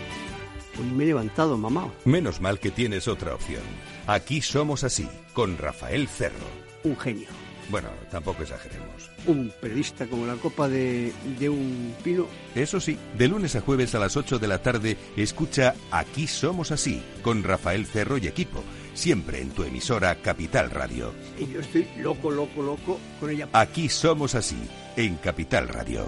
[0.81, 1.93] Hoy me he levantado, mamá.
[2.05, 3.61] Menos mal que tienes otra opción.
[4.07, 6.47] Aquí somos así, con Rafael Cerro.
[6.83, 7.27] Un genio.
[7.69, 9.11] Bueno, tampoco exageremos.
[9.27, 12.25] Un periodista como la copa de, de un pino.
[12.55, 16.71] Eso sí, de lunes a jueves a las 8 de la tarde, escucha Aquí somos
[16.71, 18.63] así, con Rafael Cerro y equipo,
[18.95, 21.13] siempre en tu emisora Capital Radio.
[21.37, 23.47] Y yo estoy loco, loco, loco con ella.
[23.53, 24.57] Aquí somos así,
[24.97, 26.07] en Capital Radio.